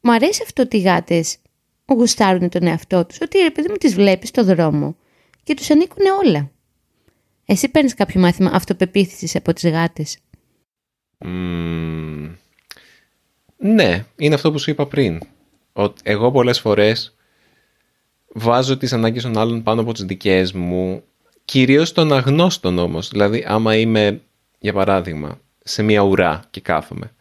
Μ' 0.01 0.11
αρέσει 0.11 0.43
αυτό 0.43 0.62
ότι 0.62 0.77
οι 0.77 0.81
γάτες 0.81 1.37
γουστάρουν 1.87 2.49
τον 2.49 2.67
εαυτό 2.67 3.07
τους, 3.07 3.21
ότι 3.21 3.38
ρε 3.38 3.51
παιδί 3.51 3.69
μου 3.69 3.77
τις 3.77 3.95
βλέπεις 3.95 4.29
στο 4.29 4.45
δρόμο 4.45 4.97
και 5.43 5.55
τους 5.55 5.71
ανήκουν 5.71 6.07
όλα. 6.25 6.51
Εσύ 7.45 7.69
παίρνεις 7.69 7.95
κάποιο 7.95 8.21
μάθημα 8.21 8.51
αυτοπεποίθησης 8.53 9.37
από 9.37 9.53
τις 9.53 9.71
γάτες; 9.71 10.19
Μμμ. 11.18 12.33
Ναι, 13.57 14.05
είναι 14.16 14.35
αυτό 14.35 14.53
που 14.53 14.59
σου 14.59 14.70
είπα 14.70 14.87
πριν. 14.87 15.20
Ότι 15.72 16.00
εγώ 16.05 16.31
πολλές 16.31 16.61
φορές 16.61 17.14
βάζω 18.29 18.77
τις 18.77 18.92
ανάγκες 18.92 19.22
των 19.22 19.38
άλλων 19.38 19.62
πάνω 19.62 19.81
από 19.81 19.92
τις 19.92 20.05
δικές 20.05 20.53
μου, 20.53 21.03
κυρίως 21.44 21.92
των 21.92 22.12
αγνώστων 22.12 22.79
όμως. 22.79 23.09
Δηλαδή, 23.09 23.44
άμα 23.46 23.77
είμαι, 23.77 24.20
για 24.59 24.72
παράδειγμα, 24.72 25.40
σε 25.64 25.83
μια 25.83 26.00
ουρά 26.00 26.42
και 26.50 26.61
κάθομαι 26.61 27.12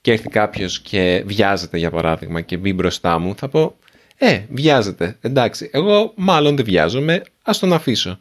και 0.00 0.12
έρθει 0.12 0.28
κάποιος 0.28 0.80
και 0.80 1.22
βιάζεται, 1.26 1.78
για 1.78 1.90
παράδειγμα, 1.90 2.40
και 2.40 2.56
μπει 2.56 2.72
μπροστά 2.72 3.18
μου, 3.18 3.34
θα 3.36 3.48
πω, 3.48 3.76
ε, 4.16 4.44
βιάζεται, 4.50 5.16
εντάξει, 5.20 5.70
εγώ 5.72 6.12
μάλλον 6.16 6.56
δεν 6.56 6.64
βιάζομαι, 6.64 7.22
ας 7.42 7.58
τον 7.58 7.72
αφήσω. 7.72 8.18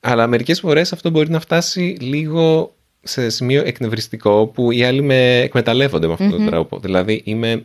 Αλλά 0.00 0.26
μερικές 0.26 0.60
φορές 0.60 0.92
αυτό 0.92 1.10
μπορεί 1.10 1.30
να 1.30 1.40
φτάσει 1.40 1.96
λίγο 2.00 2.74
σε 3.02 3.30
σημείο 3.30 3.62
εκνευριστικό 3.66 4.46
που 4.46 4.72
οι 4.72 4.84
άλλοι 4.84 5.02
με 5.02 5.40
εκμεταλλεύονται 5.40 6.06
με 6.06 6.12
αυτόν 6.12 6.30
τον 6.30 6.46
τρόπο. 6.46 6.78
Δηλαδή 6.78 7.22
είμαι, 7.24 7.64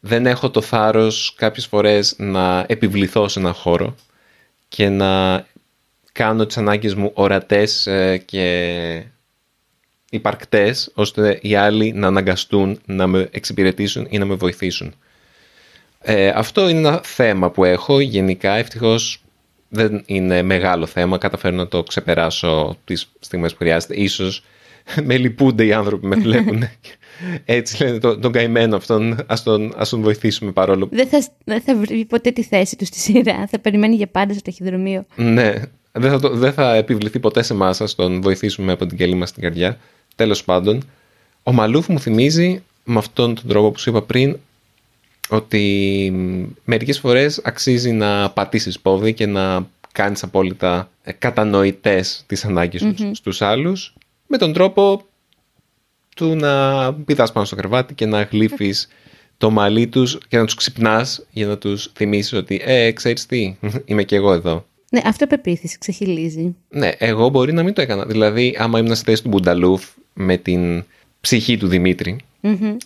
δεν 0.00 0.26
έχω 0.26 0.50
το 0.50 0.60
θάρρος 0.60 1.34
κάποιες 1.36 1.66
φορές 1.66 2.14
να 2.18 2.64
επιβληθώ 2.68 3.28
σε 3.28 3.38
ένα 3.38 3.52
χώρο 3.52 3.94
και 4.68 4.88
να 4.88 5.44
κάνω 6.12 6.46
τις 6.46 6.56
ανάγκες 6.56 6.94
μου 6.94 7.10
ορατές 7.14 7.86
ε, 7.86 8.22
και 8.24 9.04
υπαρκτές 10.10 10.90
ώστε 10.94 11.38
οι 11.42 11.54
άλλοι 11.54 11.92
να 11.92 12.06
αναγκαστούν 12.06 12.80
να 12.86 13.06
με 13.06 13.28
εξυπηρετήσουν 13.30 14.06
ή 14.10 14.18
να 14.18 14.24
με 14.24 14.34
βοηθήσουν. 14.34 14.94
Ε, 16.00 16.28
αυτό 16.28 16.68
είναι 16.68 16.78
ένα 16.78 17.00
θέμα 17.04 17.50
που 17.50 17.64
έχω 17.64 18.00
γενικά. 18.00 18.52
Ευτυχώς 18.56 19.22
δεν 19.68 20.02
είναι 20.06 20.42
μεγάλο 20.42 20.86
θέμα. 20.86 21.18
Καταφέρω 21.18 21.56
να 21.56 21.68
το 21.68 21.82
ξεπεράσω 21.82 22.76
τις 22.84 23.08
στιγμές 23.20 23.52
που 23.52 23.58
χρειάζεται. 23.58 23.94
Ίσως 23.94 24.44
με 25.02 25.16
λυπούνται 25.16 25.64
οι 25.64 25.72
άνθρωποι 25.72 26.02
που 26.02 26.08
με 26.08 26.16
βλέπουν. 26.16 26.62
Έτσι 27.44 27.82
λένε 27.82 27.98
τον, 27.98 28.20
τον 28.20 28.32
καημένο 28.32 28.76
αυτόν, 28.76 29.16
ας 29.26 29.42
τον, 29.42 29.72
ας 29.76 29.88
τον 29.88 30.00
βοηθήσουμε 30.00 30.52
παρόλο 30.52 30.86
που... 30.86 30.96
Δεν 30.96 31.06
θα, 31.08 31.26
δεν 31.44 31.60
θα 31.60 31.76
βρει 31.76 32.04
ποτέ 32.04 32.30
τη 32.30 32.42
θέση 32.42 32.76
του 32.76 32.84
στη 32.84 32.98
σειρά. 32.98 33.46
Θα 33.50 33.58
περιμένει 33.58 33.94
για 33.94 34.06
πάντα 34.06 34.32
στο 34.32 34.42
ταχυδρομείο. 34.42 35.06
Ναι, 35.16 35.52
δεν 35.92 36.10
θα, 36.10 36.20
το- 36.20 36.36
δεν 36.36 36.52
θα 36.52 36.74
επιβληθεί 36.74 37.18
ποτέ 37.18 37.42
σε 37.42 37.52
εμάς, 37.52 37.80
ας 37.80 37.94
τον 37.94 38.20
βοηθήσουμε 38.20 38.72
από 38.72 38.86
την 38.86 38.96
κελή 38.96 39.14
μας 39.14 39.28
στην 39.28 39.42
καρδιά. 39.42 39.78
Τέλος 40.14 40.44
πάντων, 40.44 40.82
ο 41.42 41.52
Μαλούφ 41.52 41.88
μου 41.88 42.00
θυμίζει 42.00 42.62
με 42.84 42.98
αυτόν 42.98 43.34
τον 43.34 43.44
τρόπο 43.48 43.70
που 43.70 43.78
σου 43.78 43.90
είπα 43.90 44.02
πριν 44.02 44.36
ότι 45.28 46.10
μ, 46.14 46.42
μερικές 46.64 46.98
φορές 46.98 47.40
αξίζει 47.44 47.92
να 47.92 48.30
πατήσεις 48.30 48.80
πόδι 48.80 49.12
και 49.12 49.26
να 49.26 49.66
κάνεις 49.92 50.22
απόλυτα 50.22 50.90
ε, 51.02 51.12
κατανοητές 51.12 52.24
τις 52.26 52.44
ανάγκες 52.44 52.82
τους 52.82 53.16
στους 53.18 53.42
άλλους 53.42 53.94
με 54.26 54.36
τον 54.36 54.52
τρόπο 54.52 55.02
του 56.16 56.34
να 56.34 56.94
πηδάς 56.94 57.32
πάνω 57.32 57.46
στο 57.46 57.56
κρεβάτι 57.56 57.94
και 57.94 58.06
να 58.06 58.22
γλύφεις 58.22 58.88
το 59.38 59.50
μαλλί 59.50 59.86
τους 59.86 60.18
και 60.28 60.38
να 60.38 60.44
τους 60.44 60.54
ξυπνάς 60.54 61.26
για 61.30 61.46
να 61.46 61.58
τους 61.58 61.92
θυμίσεις 61.94 62.32
ότι 62.32 62.60
«Ε, 62.64 62.92
ξέρεις 62.92 63.26
τι, 63.26 63.56
είμαι 63.84 64.02
και 64.02 64.16
εγώ 64.16 64.32
εδώ». 64.32 64.66
Ναι, 64.90 65.00
αυτοπεποίθηση 65.04 65.78
ξεχυλίζει. 65.78 66.54
Ναι, 66.68 66.90
εγώ 66.98 67.28
μπορεί 67.28 67.52
να 67.52 67.62
μην 67.62 67.74
το 67.74 67.80
έκανα. 67.80 68.04
Δηλαδή, 68.04 68.56
άμα 68.58 68.78
ήμουν 68.78 68.94
στη 68.94 69.04
θέση 69.04 69.22
του 69.22 69.28
Μπουνταλούφ 69.28 69.84
με 70.12 70.36
την 70.36 70.84
ψυχή 71.20 71.56
του 71.56 71.68
δημητρη 71.68 72.20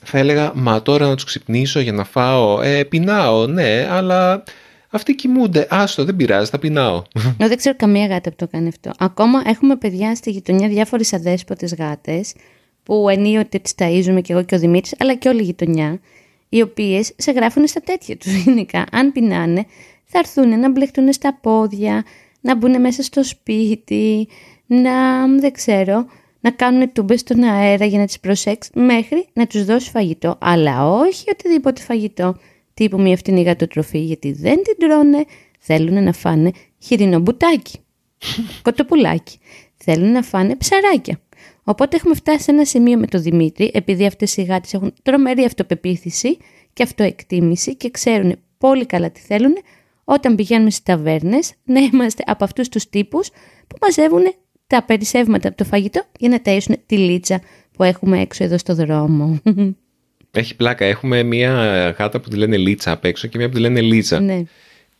θα 0.02 0.18
έλεγα 0.18 0.52
Μα 0.54 0.82
τώρα 0.82 1.08
να 1.08 1.14
τους 1.14 1.24
ξυπνήσω 1.24 1.80
για 1.80 1.92
να 1.92 2.04
φάω. 2.04 2.60
Ε, 2.62 2.84
πεινάω, 2.84 3.46
ναι, 3.46 3.86
αλλά 3.90 4.42
αυτοί 4.90 5.14
κοιμούνται. 5.14 5.66
Άστο, 5.70 6.04
δεν 6.04 6.16
πειράζει, 6.16 6.50
θα 6.50 6.58
πεινάω. 6.58 7.02
Εγώ 7.14 7.48
δεν 7.48 7.56
ξέρω 7.56 7.76
καμία 7.76 8.06
γάτα 8.06 8.30
που 8.30 8.36
το 8.36 8.48
κάνει 8.48 8.68
αυτό. 8.68 8.90
Ακόμα 8.98 9.42
έχουμε 9.46 9.76
παιδιά 9.76 10.14
στη 10.14 10.30
γειτονιά 10.30 10.68
διάφορες 10.68 11.12
αδέσποτες 11.12 11.74
γάτες 11.74 12.34
που 12.82 13.08
ενίοτε 13.08 13.58
τις 13.58 13.74
ταΐζουμε 13.76 14.20
και 14.22 14.32
εγώ 14.32 14.42
και 14.42 14.54
ο 14.54 14.58
Δημήτρης, 14.58 14.94
αλλά 14.98 15.14
και 15.14 15.28
όλη 15.28 15.40
η 15.40 15.44
γειτονιά, 15.44 16.00
οι 16.48 16.62
οποίες 16.62 17.12
σε 17.16 17.30
γράφουν 17.32 17.66
στα 17.66 17.80
τέτοια 17.80 18.16
τους 18.16 18.32
γενικά. 18.32 18.84
Αν 18.92 19.12
πεινάνε, 19.12 19.66
θα 20.04 20.18
έρθουν 20.18 20.60
να 20.60 20.70
μπλεχτούν 20.70 21.12
στα 21.12 21.38
πόδια, 21.40 22.04
να 22.40 22.56
μπουν 22.56 22.80
μέσα 22.80 23.02
στο 23.02 23.24
σπίτι, 23.24 24.28
να 24.66 25.26
δεν 25.26 25.52
ξέρω, 25.52 26.06
να 26.40 26.50
κάνουν 26.50 26.92
τούμπες 26.92 27.20
στον 27.20 27.42
αέρα 27.42 27.84
για 27.84 27.98
να 27.98 28.06
τις 28.06 28.20
προσέξει 28.20 28.70
μέχρι 28.74 29.26
να 29.32 29.46
τους 29.46 29.64
δώσει 29.64 29.90
φαγητό. 29.90 30.38
Αλλά 30.40 30.90
όχι 30.90 31.24
οτιδήποτε 31.30 31.80
φαγητό 31.80 32.36
τύπου 32.80 33.00
μια 33.00 33.16
φτηνή 33.16 33.42
γατοτροφή 33.42 33.98
γιατί 33.98 34.32
δεν 34.32 34.62
την 34.62 34.76
τρώνε, 34.78 35.24
θέλουν 35.58 36.04
να 36.04 36.12
φάνε 36.12 36.50
χοιρινό 36.78 37.18
μπουτάκι, 37.18 37.78
κοτοπουλάκι. 38.62 39.38
Θέλουν 39.76 40.12
να 40.12 40.22
φάνε 40.22 40.56
ψαράκια. 40.56 41.20
Οπότε 41.64 41.96
έχουμε 41.96 42.14
φτάσει 42.14 42.42
σε 42.42 42.50
ένα 42.50 42.64
σημείο 42.64 42.98
με 42.98 43.06
τον 43.06 43.22
Δημήτρη, 43.22 43.70
επειδή 43.74 44.06
αυτές 44.06 44.36
οι 44.36 44.42
γάτες 44.42 44.74
έχουν 44.74 44.92
τρομερή 45.02 45.44
αυτοπεποίθηση 45.44 46.36
και 46.72 46.82
αυτοεκτίμηση 46.82 47.76
και 47.76 47.90
ξέρουν 47.90 48.36
πολύ 48.58 48.86
καλά 48.86 49.10
τι 49.10 49.20
θέλουν, 49.20 49.56
όταν 50.04 50.34
πηγαίνουμε 50.34 50.70
στις 50.70 50.82
ταβέρνες 50.82 51.52
να 51.64 51.80
είμαστε 51.80 52.22
από 52.26 52.44
αυτούς 52.44 52.68
τους 52.68 52.88
τύπους 52.88 53.28
που 53.66 53.76
μαζεύουν 53.80 54.22
τα 54.66 54.84
περισσεύματα 54.84 55.48
από 55.48 55.56
το 55.56 55.64
φαγητό 55.64 56.02
για 56.18 56.28
να 56.28 56.40
ταΐσουν 56.44 56.74
τη 56.86 56.98
λίτσα 56.98 57.40
που 57.72 57.82
έχουμε 57.82 58.20
έξω 58.20 58.44
εδώ 58.44 58.58
στο 58.58 58.74
δρόμο. 58.74 59.40
Έχει 60.32 60.56
πλάκα. 60.56 60.84
Έχουμε 60.84 61.22
μία 61.22 61.50
γάτα 61.98 62.20
που 62.20 62.28
τη 62.28 62.36
λένε 62.36 62.56
Λίτσα 62.56 62.92
απ' 62.92 63.04
έξω 63.04 63.28
και 63.28 63.38
μία 63.38 63.48
που 63.48 63.54
τη 63.54 63.60
λένε 63.60 63.80
Λίζα. 63.80 64.20
ναι. 64.20 64.42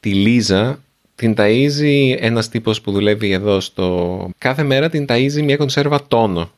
Τη 0.01 0.15
Λίζα 0.15 0.81
την 1.15 1.35
ταΐζει 1.37 2.17
ένας 2.19 2.49
τύπος 2.49 2.81
που 2.81 2.93
δουλεύει 2.93 3.31
εδώ 3.31 3.61
στο... 3.61 4.31
Κάθε 4.39 4.63
μέρα 4.63 4.89
την 4.89 5.05
ταΐζει 5.09 5.43
μια 5.43 5.57
κονσέρβα 5.57 6.07
τόνο. 6.09 6.51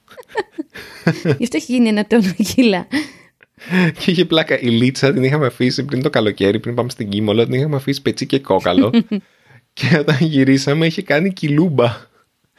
Γι' 1.38 1.44
αυτό 1.44 1.56
έχει 1.56 1.72
γίνει 1.72 1.88
ένα 1.88 2.06
τόνο 2.06 2.32
κιλά. 2.54 2.86
και 3.98 4.10
είχε 4.10 4.24
πλάκα. 4.24 4.60
Η 4.60 4.68
Λίτσα 4.68 5.12
την 5.12 5.22
είχαμε 5.22 5.46
αφήσει 5.46 5.84
πριν 5.84 6.02
το 6.02 6.10
καλοκαίρι, 6.10 6.58
πριν 6.58 6.74
πάμε 6.74 6.90
στην 6.90 7.08
Κίμολο, 7.08 7.44
την 7.44 7.54
είχαμε 7.54 7.76
αφήσει 7.76 8.02
πετσί 8.02 8.26
και 8.26 8.38
κόκαλο. 8.38 8.90
και 9.72 9.98
όταν 9.98 10.16
γυρίσαμε 10.20 10.86
είχε 10.86 11.02
κάνει 11.02 11.32
κιλούμπα 11.32 12.10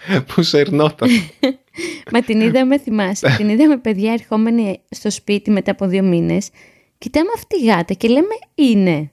που 0.28 0.44
σερνόταν. 0.44 1.10
Μα 2.12 2.22
την 2.22 2.42
είδαμε, 2.42 2.78
θυμάσαι, 2.78 3.36
την 3.38 3.50
είδαμε 3.50 3.78
παιδιά 3.78 4.12
ερχόμενη 4.12 4.80
στο 4.90 5.10
σπίτι 5.10 5.52
μετά 5.52 5.72
από 5.72 5.88
δύο 5.88 6.04
μήνες. 6.04 6.50
Κοιτάμε 6.98 7.30
αυτή 7.36 7.56
η 7.64 7.66
γάτα 7.66 7.94
και 7.94 8.08
λέμε 8.08 8.36
είναι 8.56 9.12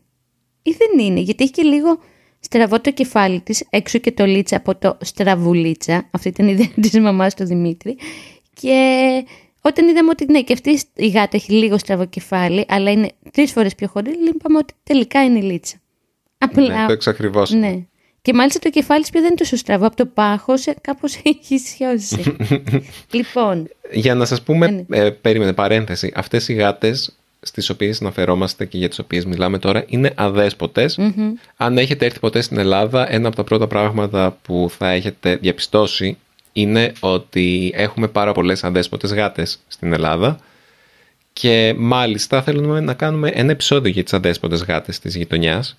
ή 0.63 0.77
δεν 0.79 1.07
είναι, 1.07 1.21
γιατί 1.21 1.43
έχει 1.43 1.53
και 1.53 1.63
λίγο 1.63 1.99
στραβό 2.41 2.81
το 2.81 2.93
κεφάλι 2.93 3.41
της, 3.41 3.67
έξω 3.71 3.99
και 3.99 4.13
το 4.13 4.25
λίτσα 4.25 4.57
από 4.57 4.77
το 4.77 4.99
στραβουλίτσα, 5.01 6.09
αυτή 6.11 6.29
ήταν 6.29 6.49
η 6.49 6.53
ιδέα 6.53 6.69
της 6.81 7.01
μαμάς 7.01 7.35
του 7.35 7.45
Δημήτρη. 7.45 7.97
Και 8.55 9.25
όταν 9.61 9.89
είδαμε 9.89 10.09
ότι 10.11 10.27
ναι, 10.31 10.43
και 10.43 10.53
αυτή 10.53 10.81
η 10.95 11.09
γάτα 11.09 11.37
έχει 11.37 11.53
λίγο 11.53 11.79
στραβό 11.79 12.05
κεφάλι, 12.05 12.65
αλλά 12.69 12.91
είναι 12.91 13.09
τρεις 13.33 13.53
φορές 13.53 13.75
πιο 13.75 13.89
χωρί, 13.89 14.11
είπαμε 14.35 14.59
ότι 14.59 14.75
τελικά 14.83 15.25
είναι 15.25 15.39
η 15.39 15.43
λίτσα. 15.43 15.77
Απλά. 16.39 16.81
Ναι, 16.81 16.87
το 16.87 16.93
εξακριβώσαμε. 16.93 17.69
Ναι. 17.69 17.87
Και 18.23 18.33
μάλιστα 18.35 18.59
το 18.59 18.71
κεφάλι 18.71 19.03
πια 19.03 19.21
δεν 19.21 19.25
είναι 19.25 19.35
τόσο 19.35 19.57
στραβό. 19.57 19.87
Από 19.87 19.97
το 19.97 20.07
πάχος 20.07 20.65
κάπως 20.81 21.21
έχει 21.33 21.59
σιώσει. 21.59 22.37
λοιπόν. 23.13 23.69
Για 23.93 24.15
να 24.15 24.25
σας 24.25 24.43
πούμε, 24.43 24.71
ναι, 24.71 24.85
ναι. 24.87 24.99
ε, 24.99 25.11
περίμενε 25.11 25.53
παρένθεση. 25.53 26.13
Αυτές 26.15 26.49
οι 26.49 26.55
γάτες 26.55 27.15
στις 27.43 27.71
οποίες 27.71 28.01
αναφερόμαστε 28.01 28.65
και 28.65 28.79
για 28.79 28.89
τις 28.89 28.99
οποίες 28.99 29.25
μιλάμε 29.25 29.59
τώρα 29.59 29.85
είναι 29.89 30.15
Αν 31.57 31.79
έχετε 31.79 32.05
έρθει 32.05 32.19
ποτέ 32.19 32.41
στην 32.41 32.59
Ελλάδα, 32.59 33.13
ένα 33.13 33.27
από 33.27 33.37
τα 33.37 33.45
πρώτα 33.45 33.67
πράγματα 33.67 34.39
που 34.43 34.71
θα 34.79 34.91
έχετε 34.91 35.37
διαπιστώσει 35.37 36.19
είναι 36.53 36.93
ότι 37.01 37.73
έχουμε 37.75 38.09
πάρα 38.09 38.33
πολλές 38.33 38.65
αδέσποτες 38.65 39.13
γάτες 39.13 39.59
στην 39.69 39.93
Ελλάδα 39.93 40.39
και 41.33 41.75
μάλιστα 41.77 42.43
θέλουμε 42.43 42.81
να 42.81 42.95
κάνουμε 42.95 43.31
ένα 43.35 43.51
επεισόδιο 43.51 43.91
για 43.91 44.03
τις 44.03 44.13
αδέσποτες 44.13 44.63
γάτες 44.63 44.99
της 44.99 45.17
γειτονιάς 45.17 45.77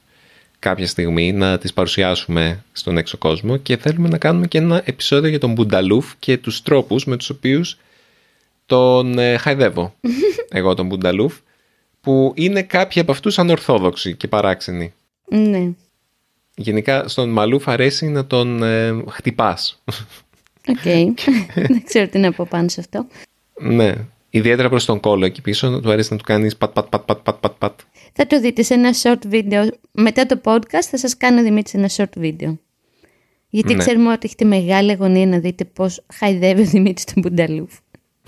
κάποια 0.61 0.87
στιγμή 0.87 1.31
να 1.31 1.57
τις 1.57 1.73
παρουσιάσουμε 1.73 2.63
στον 2.71 2.97
έξω 2.97 3.17
κόσμο 3.17 3.57
και 3.57 3.77
θέλουμε 3.77 4.07
να 4.07 4.17
κάνουμε 4.17 4.47
και 4.47 4.57
ένα 4.57 4.81
επεισόδιο 4.85 5.29
για 5.29 5.39
τον 5.39 5.53
Μπουνταλούφ 5.53 6.13
και 6.19 6.37
τους 6.37 6.61
τρόπους 6.61 7.05
με 7.05 7.17
τους 7.17 7.29
οποίους 7.29 7.77
τον 8.65 9.19
ε, 9.19 9.37
χαϊδεύω 9.37 9.93
εγώ 10.59 10.73
τον 10.73 10.85
Μπουνταλούφ 10.85 11.37
που 12.01 12.33
είναι 12.35 12.63
κάποιοι 12.63 13.01
από 13.01 13.11
αυτούς 13.11 13.39
ανορθόδοξοι 13.39 14.15
και 14.15 14.27
παράξενοι. 14.27 14.93
Ναι. 15.29 15.69
Γενικά 16.55 17.07
στον 17.07 17.29
Μαλούφ 17.29 17.67
αρέσει 17.67 18.07
να 18.07 18.25
τον 18.25 18.63
ε, 18.63 19.03
χτυπάς. 19.07 19.81
OK. 20.67 20.77
Okay. 20.83 21.05
Δεν 21.67 21.83
ξέρω 21.83 22.07
τι 22.07 22.19
να 22.19 22.31
πω 22.31 22.47
πάνω 22.49 22.69
σε 22.69 22.79
αυτό. 22.79 23.07
Ναι. 23.61 23.95
Ιδιαίτερα 24.33 24.69
προς 24.69 24.85
τον 24.85 24.99
κώλο 24.99 25.25
εκεί 25.25 25.41
πίσω, 25.41 25.79
του 25.79 25.91
αρέσει 25.91 26.11
να 26.11 26.17
του 26.17 26.23
κάνεις 26.23 26.57
pat 26.57 26.73
pat 26.73 26.87
pat 26.87 27.19
pat 27.21 27.39
pat 27.39 27.53
pat 27.57 27.79
Θα 28.13 28.27
το 28.27 28.39
δείτε 28.39 28.61
σε 28.63 28.73
ένα 28.73 28.93
short 29.03 29.31
video. 29.31 29.67
Μετά 29.91 30.25
το 30.25 30.41
podcast 30.43 30.87
θα 30.89 30.97
σας 30.97 31.17
κάνω 31.17 31.41
Δημήτρη 31.41 31.79
ένα 31.79 31.89
short 31.95 32.21
video. 32.21 32.57
Γιατί 33.49 33.73
ναι. 33.73 33.79
ξέρουμε 33.79 34.11
ότι 34.11 34.19
έχετε 34.23 34.45
μεγάλη 34.45 34.91
αγωνία 34.91 35.27
να 35.27 35.39
δείτε 35.39 35.65
πώς 35.65 36.05
χαϊδεύει 36.13 36.61
ο 36.61 36.65
Δημήτρης 36.65 37.05
τον 37.05 37.15
Μπουνταλούφ. 37.17 37.71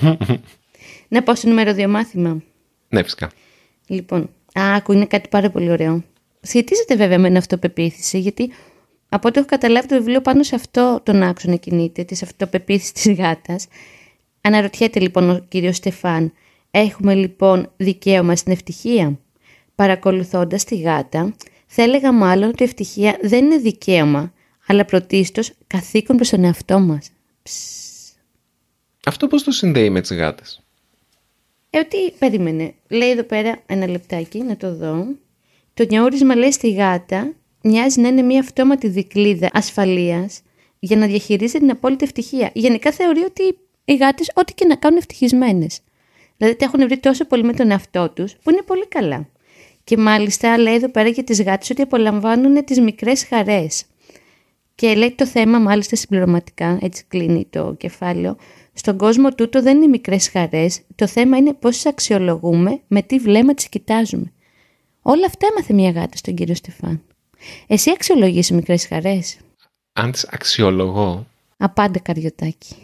να 1.14 1.24
πω 1.24 1.36
στο 1.36 1.48
νούμερο 1.48 1.72
2 1.72 1.88
μάθημα. 1.88 2.44
Ναι, 2.90 3.04
φυσικά. 3.04 3.32
Λοιπόν, 3.88 4.30
άκου, 4.54 4.92
είναι 4.92 5.06
κάτι 5.06 5.30
πάρα 5.30 5.50
πολύ 5.50 5.70
ωραίο. 5.70 6.04
Σχετίζεται 6.42 6.96
βέβαια 6.96 7.20
με 7.20 7.28
την 7.28 7.38
αυτοπεποίθηση, 7.38 8.20
γιατί 8.20 8.52
από 9.10 9.28
ό,τι 9.28 9.40
έχω 9.40 9.48
καταλάβει 9.48 9.88
το 9.88 9.96
βιβλίο 9.96 10.22
πάνω 10.22 10.44
σε 10.44 10.56
αυτό 10.56 11.02
τον 11.04 11.24
άξονα 11.24 11.56
κινείται, 11.56 12.04
της 12.04 12.24
αυτοπεποίθησης 12.24 12.92
της 12.92 13.14
γάτας. 13.14 13.68
Αναρωτιέται 14.46 15.00
λοιπόν 15.00 15.30
ο 15.30 15.46
κύριος 15.48 15.76
Στεφάν, 15.76 16.34
έχουμε 16.72 17.14
λοιπόν 17.14 17.72
δικαίωμα 17.78 18.36
στην 18.36 18.52
ευτυχία; 18.52 19.20
Παρακολουθώντας 19.76 20.64
τη 20.64 20.76
γάτα, 20.76 21.36
θα 21.66 21.82
έλεγα 21.82 22.12
μάλλον 22.12 22.50
ότι 22.50 22.64
η 22.64 22.66
ευτυχία 22.66 23.18
δεν 23.22 23.46
είναι 23.46 23.58
δικαίωμα, 23.58 24.34
αλλά 24.68 24.86
πρωτίστως 24.86 25.52
καθήκον 25.68 26.16
προς 26.16 26.30
τον 26.30 26.44
εαυτό 26.44 26.80
μας. 26.80 27.10
Αυτό 29.06 29.28
πώς 29.28 29.44
το 29.44 29.52
συνδέει 29.52 29.90
με 29.90 30.02
τις 30.02 30.14
γάτες; 30.14 30.64
Ε, 31.70 31.80
ότι 31.80 32.12
περίμενε. 32.20 32.74
Λέει 32.88 33.10
εδώ 33.10 33.24
πέρα 33.24 33.62
ένα 33.66 33.88
λεπτάκι, 33.88 34.40
να 34.42 34.58
το 34.58 34.76
δω. 34.76 35.06
Το 35.74 35.86
νιαούρισμα 35.90 36.36
λέει 36.36 36.52
στη 36.52 36.72
γάτα 36.72 37.34
μοιάζει 37.64 38.02
να 38.02 38.08
είναι 38.08 38.22
μια 38.22 38.40
αυτόματη 38.40 38.88
δικλίδα 38.88 39.50
ασφαλείας 39.54 40.42
για 40.80 40.98
να 40.98 41.08
διαχειρίζεται 41.08 41.60
την 41.60 41.70
απόλυτη 41.70 42.04
ευτυχία. 42.04 42.52
Γενικά 42.54 42.92
θεωρεί 42.92 43.20
ότι 43.20 43.58
οι 43.86 43.96
γάτες 43.96 44.32
ό,τι 44.34 44.54
και 44.54 44.66
να 44.66 44.76
κάνουν 44.76 44.98
ευτυχισμένες. 44.98 45.80
Δηλαδή 46.38 46.56
τα 46.56 46.66
έχουν 46.66 46.88
βρει 46.88 46.98
τόσο 46.98 47.26
πολύ 47.26 47.44
με 47.44 47.54
τον 47.54 47.72
εαυτό 47.72 48.10
τους 48.10 48.36
που 48.44 48.50
είναι 48.50 48.62
πολύ 48.62 48.88
καλά. 48.88 49.28
Και 49.84 49.98
μάλιστα 49.98 50.58
λέει 50.58 50.74
εδώ 50.74 50.90
πέρα 50.90 51.10
για 51.10 51.24
τις 51.24 51.44
γάτες 51.44 51.70
ότι 51.70 51.82
απολαμβάνουν 51.82 52.66
τις 52.66 52.80
μικρές 52.80 53.26
χαρές. 53.26 53.86
Και 54.76 54.96
λέει 54.96 55.12
το 55.12 55.26
θέμα 55.26 55.60
μάλιστα 55.60 55.96
συμπληρωματικά, 55.96 56.78
έτσι 56.82 57.06
κλείνει 57.08 57.48
το 57.50 57.74
κεφάλαιο, 57.78 58.38
στον 58.74 58.98
κόσμο 58.98 59.30
τούτο 59.30 59.62
δεν 59.62 59.78
είναι 59.78 59.88
μικρές 59.88 60.30
χαρές, 60.30 60.82
το 60.96 61.08
θέμα 61.08 61.38
είναι 61.38 61.54
πώς 61.54 61.74
τις 61.74 61.86
αξιολογούμε, 61.86 62.82
με 62.88 63.02
τι 63.02 63.20
βλέμμα 63.20 63.54
τις 63.54 63.70
κοιτάζουμε. 63.70 64.32
Όλα 65.02 65.26
αυτά 65.26 65.48
έμαθε 65.52 65.74
μια 65.74 65.92
γάτα 65.92 66.18
στον 66.18 66.36
κύριο 66.36 66.56
Στεφάν. 66.56 67.02
Εσύ 67.68 67.92
αξιολογείς 67.92 68.52
μικρές 68.52 68.88
χαρές; 68.88 69.38
Αν 69.94 70.12
τις 70.12 70.28
αξιολογώ. 70.32 71.28
Απάντα 71.58 72.00
καριωτάκι. 72.00 72.76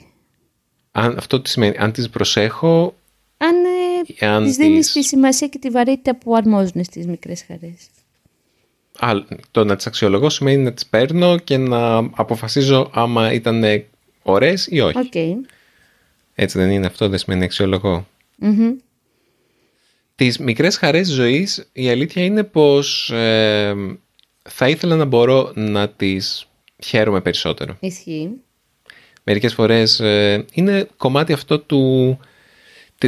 Αν, 1.00 1.18
αυτό 1.18 1.42
τι 1.42 1.50
σημαίνει, 1.50 1.78
αν 1.78 1.92
τις 1.92 2.10
προσέχω... 2.10 2.96
Αν, 3.38 3.56
ε, 4.20 4.26
αν 4.26 4.44
τις 4.44 4.56
δίνεις 4.56 4.92
τη 4.92 5.04
σημασία 5.04 5.48
και 5.48 5.58
τη 5.58 5.70
βαρύτητα 5.70 6.16
που 6.16 6.36
αρμόζουν 6.36 6.84
στις 6.84 7.06
μικρές 7.06 7.46
χαρές. 7.48 7.88
Α, 9.00 9.12
το 9.52 9.64
να 9.66 9.76
τις 9.76 9.88
αξιολογώ 9.88 10.30
σημαίνει 10.30 10.64
να 10.64 10.74
τις 10.74 10.86
παίρνω 10.86 11.38
και 11.38 11.58
να 11.58 11.98
αποφασίζω 11.98 12.90
άμα 12.94 13.34
ήταν 13.34 13.64
ωραίες 14.24 14.68
ή 14.70 14.80
όχι. 14.80 15.10
Okay. 15.14 15.34
Έτσι 16.36 16.58
δεν 16.58 16.70
είναι 16.70 16.86
αυτό, 16.86 17.10
δεν 17.10 17.20
σημαίνει 17.20 17.44
αξιολογώ. 17.44 18.08
Mm-hmm. 18.42 18.74
Τις 20.16 20.38
μικρές 20.38 20.78
χαρές 20.78 21.08
ζωής 21.08 21.70
η 21.74 21.90
αλήθεια 21.90 22.24
είναι 22.24 22.44
πως 22.44 23.10
ε, 23.10 23.76
θα 24.42 24.70
ήθελα 24.70 24.96
να 24.96 25.06
μπορώ 25.06 25.52
να 25.56 25.90
τις 25.90 26.48
χαίρομαι 26.84 27.22
περισσότερο. 27.22 27.78
Ισχύει. 27.80 28.32
Μερικές 29.24 29.54
φορές 29.54 30.00
ε, 30.00 30.46
είναι 30.54 30.88
κομμάτι 30.98 31.34
αυτό 31.34 31.60
του, 31.60 32.20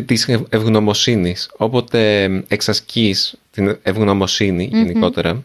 της 0.05 0.27
ευγνωμοσύνης. 0.49 1.51
Όποτε 1.57 2.23
εξασκείς 2.47 3.35
την 3.51 3.77
ευγνωμοσύνη 3.81 4.69
γενικότερα, 4.71 5.43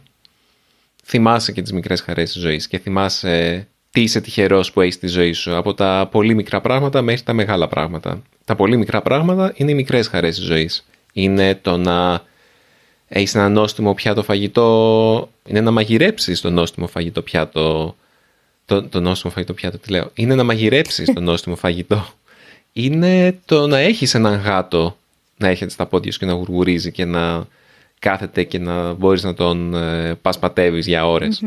θυμάσαι 1.05 1.53
και 1.53 1.63
τις 1.63 1.73
μικρές 1.73 2.01
χαρές 2.01 2.33
της 2.33 2.41
ζωής 2.41 2.69
και 2.69 2.79
θυμάσαι 2.79 3.67
τι 3.91 4.03
είσαι 4.03 4.21
τυχερός 4.21 4.73
που 4.73 4.81
έχεις 4.81 4.99
τη 4.99 5.07
ζωή 5.07 5.33
σου. 5.33 5.57
Από 5.57 5.75
τα 5.75 6.09
πολύ 6.11 6.35
μικρά 6.35 6.61
πράγματα 6.61 7.03
μέχρι 7.03 7.23
τα 7.23 7.33
μεγάλα 7.33 7.69
πράγματα. 7.69 8.23
Τα 8.45 8.55
πολύ 8.55 8.77
μικρά 8.77 9.03
πράγματα 9.03 9.53
είναι 9.57 9.71
οι 9.71 9.75
μικρές 9.75 10.09
χαρές 10.09 10.37
της 10.37 10.45
ζωής. 10.45 10.87
Είναι 11.13 11.55
το 11.55 11.77
να 11.77 12.23
έχεις 13.09 13.35
ένα 13.35 13.49
νόστιμο 13.49 13.95
πιάτο 13.95 14.23
φαγητό. 14.23 15.31
Είναι 15.47 15.61
να 15.61 15.71
μαγειρέψεις 15.71 16.41
το 16.41 16.51
νόστιμο 16.51 16.87
φαγητό 16.87 17.23
πιάτο. 17.23 17.97
Το, 18.67 18.83
το 18.83 19.01
νόστιμο 19.01 19.33
φαγητό 19.33 19.53
πιάτο, 19.53 19.79
τι 19.79 19.91
λέω. 19.91 20.11
Είναι 20.15 20.35
να 20.35 20.45
μαγειρέψεις 20.45 21.13
το 21.13 21.21
νόστιμο 21.21 21.57
φαγητό. 21.57 22.07
Είναι 22.73 23.39
το 23.45 23.67
να 23.67 23.79
έχεις 23.79 24.15
έναν 24.15 24.41
γάτο 24.41 24.97
να 25.37 25.49
έχετε 25.49 25.71
στα 25.71 25.87
πόδια 25.87 26.13
σου 26.13 26.19
και 26.19 26.27
να 26.27 26.33
γουργουρίζει 26.33 26.93
και 26.93 27.05
να 27.05 27.47
κάθεται 27.99 28.45
και 28.45 28.59
να 28.59 28.93
μπορείς 28.93 29.23
να 29.23 29.35
τον 29.35 29.75
ε, 29.75 30.15
πασπατεύεις 30.15 30.87
για 30.87 31.09
ωρες 31.09 31.43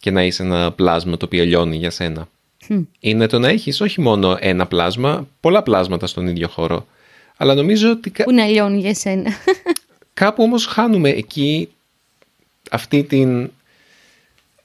και 0.00 0.10
να 0.10 0.24
είσαι 0.24 0.42
ένα 0.42 0.72
πλάσμα 0.72 1.16
το 1.16 1.24
οποίο 1.24 1.44
λιώνει 1.44 1.76
για 1.76 1.90
σένα. 1.90 2.28
Είναι 3.00 3.26
το 3.26 3.38
να 3.38 3.48
έχεις 3.48 3.80
όχι 3.80 4.00
μόνο 4.00 4.36
ένα 4.40 4.66
πλάσμα, 4.66 5.28
πολλά 5.40 5.62
πλάσματα 5.62 6.06
στον 6.06 6.26
ίδιο 6.26 6.48
χώρο. 6.48 6.86
Αλλά 7.36 7.54
νομίζω 7.54 7.90
ότι... 7.90 8.10
Που 8.10 8.32
να 8.32 8.46
λιώνει 8.46 8.78
για 8.78 8.94
σένα. 8.94 9.30
Κάπου 10.14 10.42
όμως 10.42 10.66
χάνουμε 10.66 11.08
εκεί 11.08 11.68
αυτή 12.70 13.02
την 13.02 13.50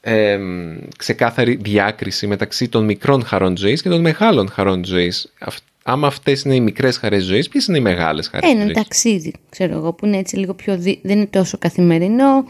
ε, 0.08 0.38
ξεκάθαρη 0.96 1.58
διάκριση 1.62 2.26
μεταξύ 2.26 2.68
των 2.68 2.84
μικρών 2.84 3.24
χαρών 3.24 3.56
ζωής 3.56 3.82
και 3.82 3.88
των 3.88 4.00
μεγάλων 4.00 4.48
χαρών 4.48 4.84
ζωής. 4.84 5.32
Άμα 5.82 6.06
αυτές 6.06 6.42
είναι 6.42 6.54
οι 6.54 6.60
μικρές 6.60 6.96
χαρές 6.96 7.24
ζωής, 7.24 7.48
ποιες 7.48 7.66
είναι 7.66 7.78
οι 7.78 7.80
μεγάλες 7.80 8.28
χαρές 8.28 8.50
ζωή. 8.50 8.60
Ένα 8.60 8.72
ταξίδι, 8.72 9.32
ξέρω 9.50 9.74
εγώ, 9.74 9.92
που 9.92 10.06
είναι 10.06 10.16
έτσι 10.16 10.36
λίγο 10.36 10.54
πιο. 10.54 10.78
Δι... 10.78 11.00
δεν 11.02 11.16
είναι 11.16 11.26
τόσο 11.26 11.58
καθημερινό, 11.58 12.48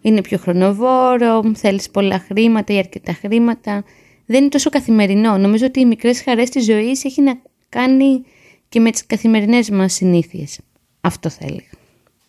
είναι 0.00 0.20
πιο 0.20 0.38
χρονοβόρο, 0.38 1.42
θέλεις 1.54 1.90
πολλά 1.90 2.24
χρήματα 2.26 2.74
ή 2.74 2.78
αρκετά 2.78 3.12
χρήματα. 3.12 3.84
Δεν 4.26 4.40
είναι 4.40 4.48
τόσο 4.48 4.70
καθημερινό. 4.70 5.38
Νομίζω 5.38 5.66
ότι 5.66 5.80
οι 5.80 5.84
μικρές 5.84 6.22
χαρές 6.22 6.50
της 6.50 6.64
ζωής 6.64 7.04
έχει 7.04 7.22
να 7.22 7.40
κάνει 7.68 8.22
και 8.68 8.80
με 8.80 8.90
τις 8.90 9.06
καθημερινές 9.06 9.70
μας 9.70 9.92
συνήθειες. 9.92 10.58
Αυτό 11.00 11.28
θέλει. 11.28 11.68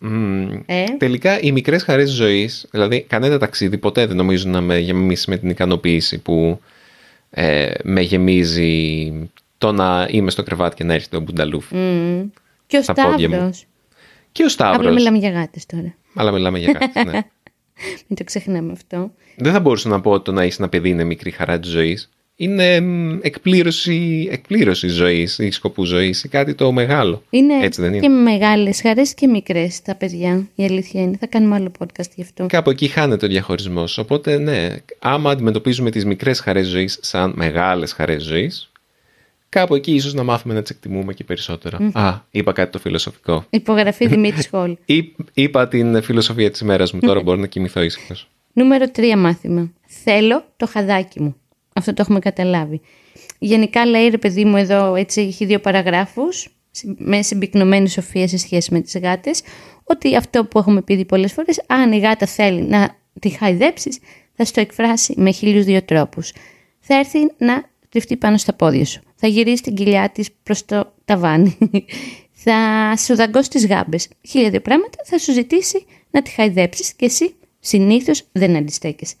Mm. 0.02 0.60
Ε; 0.66 0.84
Τελικά 0.98 1.40
οι 1.40 1.52
μικρές 1.52 1.82
χαρές 1.82 2.10
ζωής, 2.10 2.66
δηλαδή 2.70 3.02
κανένα 3.02 3.38
ταξίδι 3.38 3.78
ποτέ 3.78 4.06
δεν 4.06 4.16
νομίζω 4.16 4.48
να 4.48 4.60
με 4.60 4.78
γεμίσει 4.78 5.30
με 5.30 5.36
την 5.36 5.50
ικανοποίηση 5.50 6.18
που 6.18 6.60
ε, 7.30 7.70
με 7.82 8.00
γεμίζει 8.00 9.12
το 9.58 9.72
να 9.72 10.06
είμαι 10.10 10.30
στο 10.30 10.42
κρεβάτι 10.42 10.76
και 10.76 10.84
να 10.84 10.94
έρχεται 10.94 11.16
ο 11.16 11.20
Μπουνταλούφ. 11.20 11.66
Mm. 11.72 12.24
Και 12.66 12.76
ο 12.76 12.82
Σταύρος. 12.82 13.66
Και 14.32 14.44
ο 14.44 14.48
Σταύρος. 14.48 14.76
Απλά 14.76 14.92
μιλάμε 14.92 15.18
για 15.18 15.30
γάτες 15.30 15.66
τώρα. 15.66 15.94
Αλλά 16.14 16.32
μιλάμε 16.32 16.58
για 16.58 16.78
γάτες, 16.80 17.04
ναι. 17.04 17.12
Μην 18.06 18.18
το 18.18 18.24
ξεχνάμε 18.24 18.72
αυτό. 18.72 19.10
Δεν 19.36 19.52
θα 19.52 19.60
μπορούσα 19.60 19.88
να 19.88 20.00
πω 20.00 20.10
ότι 20.10 20.24
το 20.24 20.32
να 20.32 20.42
έχει 20.42 20.56
ένα 20.58 20.68
παιδί 20.68 20.88
είναι 20.88 21.04
μικρή 21.04 21.30
χαρά 21.30 21.60
της 21.60 21.70
ζωής. 21.70 22.10
Είναι 22.36 22.74
εκπλήρωση, 23.20 24.28
εκπλήρωση 24.30 24.88
ζωής 24.88 25.38
ή 25.38 25.50
σκοπού 25.50 25.84
ζωής 25.84 26.24
ή 26.24 26.28
κάτι 26.28 26.54
το 26.54 26.72
μεγάλο. 26.72 27.22
Είναι, 27.30 27.54
Έτσι 27.64 27.80
δεν 27.80 27.90
είναι; 27.92 28.00
και 28.00 28.08
μεγάλες 28.08 28.80
χαρές 28.80 29.14
και 29.14 29.26
μικρές 29.26 29.82
τα 29.82 29.94
παιδιά. 29.94 30.48
Η 30.54 30.64
αλήθεια 30.64 31.02
είναι. 31.02 31.16
Θα 31.20 31.26
κάνουμε 31.26 31.54
άλλο 31.54 31.72
podcast 31.78 32.08
γι' 32.14 32.22
αυτό. 32.22 32.46
Κάπου 32.46 32.70
εκεί 32.70 32.86
χάνεται 32.88 33.26
ο 33.26 33.28
διαχωρισμός. 33.28 33.98
Οπότε, 33.98 34.38
ναι, 34.38 34.68
άμα 34.98 35.30
αντιμετωπίζουμε 35.30 35.90
τις 35.90 36.04
μικρές 36.04 36.40
χαρές 36.40 36.66
ζωής 36.66 36.98
σαν 37.02 37.32
μεγάλες 37.36 37.92
χαρές 37.92 38.22
ζωής, 38.22 38.70
κάπου 39.48 39.74
εκεί 39.74 39.92
ίσως 39.94 40.14
να 40.14 40.22
μάθουμε 40.22 40.54
να 40.54 40.62
τις 40.62 40.70
εκτιμούμε 40.70 41.14
και 41.14 41.24
περισσότερα. 41.24 41.78
Α, 41.92 42.18
είπα 42.30 42.52
κάτι 42.52 42.72
το 42.72 42.78
φιλοσοφικό. 42.78 43.44
Υπογραφή 43.50 44.06
Δημήτρης 44.14 44.44
Σχόλ. 44.44 44.76
είπα 45.32 45.68
την 45.68 46.02
φιλοσοφία 46.02 46.50
της 46.50 46.60
ημέρας 46.60 46.92
μου, 46.92 47.00
τώρα 47.00 47.20
μπορώ 47.22 47.40
να 47.40 47.46
κοιμηθώ 47.46 47.82
ήσυχος. 47.82 48.28
Νούμερο 48.52 48.84
3 48.96 49.14
μάθημα. 49.16 49.72
Θέλω 49.86 50.44
το 50.56 50.66
χαδάκι 50.66 51.20
μου. 51.22 51.36
Αυτό 51.72 51.92
το 51.92 52.02
έχουμε 52.02 52.18
καταλάβει. 52.18 52.80
Γενικά 53.38 53.86
λέει 53.86 54.08
ρε 54.08 54.18
παιδί 54.18 54.44
μου 54.44 54.56
εδώ, 54.56 54.94
έτσι 54.94 55.20
έχει 55.20 55.44
δύο 55.44 55.60
παραγράφους 55.60 56.48
με 56.96 57.22
συμπυκνωμένη 57.22 57.88
σοφία 57.88 58.28
σε 58.28 58.38
σχέση 58.38 58.72
με 58.72 58.80
τις 58.80 58.98
γάτες, 58.98 59.42
ότι 59.84 60.16
αυτό 60.16 60.44
που 60.44 60.58
έχουμε 60.58 60.82
πει 60.82 61.04
πολλές 61.04 61.32
φορές, 61.32 61.62
αν 61.66 61.92
η 61.92 61.98
γάτα 61.98 62.26
θέλει 62.26 62.62
να 62.62 62.96
τη 63.20 63.28
χαϊδέψεις, 63.28 63.98
θα 64.34 64.44
στο 64.44 64.60
εκφράσει 64.60 65.14
με 65.16 65.30
χίλιους 65.30 65.64
δύο 65.64 65.82
τρόπους. 65.82 66.32
Θα 66.80 66.94
έρθει 66.98 67.18
να 67.38 67.64
τριφτεί 67.88 68.16
πάνω 68.16 68.36
στα 68.36 68.52
πόδια 68.52 68.84
σου 68.84 69.00
θα 69.24 69.30
γυρίσει 69.30 69.62
την 69.62 69.74
κοιλιά 69.74 70.10
της 70.10 70.28
προς 70.42 70.64
το 70.64 70.92
ταβάνι, 71.04 71.58
θα 72.44 72.56
σου 72.96 73.14
δαγκώσει 73.14 73.50
τις 73.50 73.66
γάμπες. 73.66 74.08
Χίλια 74.28 74.50
δύο 74.50 74.60
πράγματα 74.60 74.98
θα 75.04 75.18
σου 75.18 75.32
ζητήσει 75.32 75.84
να 76.10 76.22
τη 76.22 76.30
χαϊδέψεις 76.30 76.92
και 76.92 77.04
εσύ 77.04 77.34
συνήθως 77.60 78.22
δεν 78.32 78.56
αντιστέκεσαι. 78.56 79.14